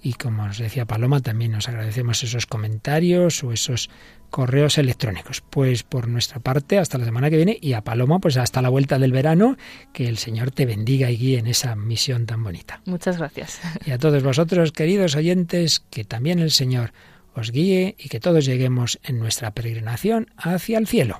[0.07, 3.89] Y como os decía Paloma, también nos agradecemos esos comentarios o esos
[4.29, 5.41] correos electrónicos.
[5.41, 8.69] Pues por nuestra parte, hasta la semana que viene y a Paloma, pues hasta la
[8.69, 9.57] vuelta del verano,
[9.91, 12.79] que el Señor te bendiga y guíe en esa misión tan bonita.
[12.85, 13.59] Muchas gracias.
[13.85, 16.93] Y a todos vosotros, queridos oyentes, que también el Señor
[17.33, 21.19] os guíe y que todos lleguemos en nuestra peregrinación hacia el cielo.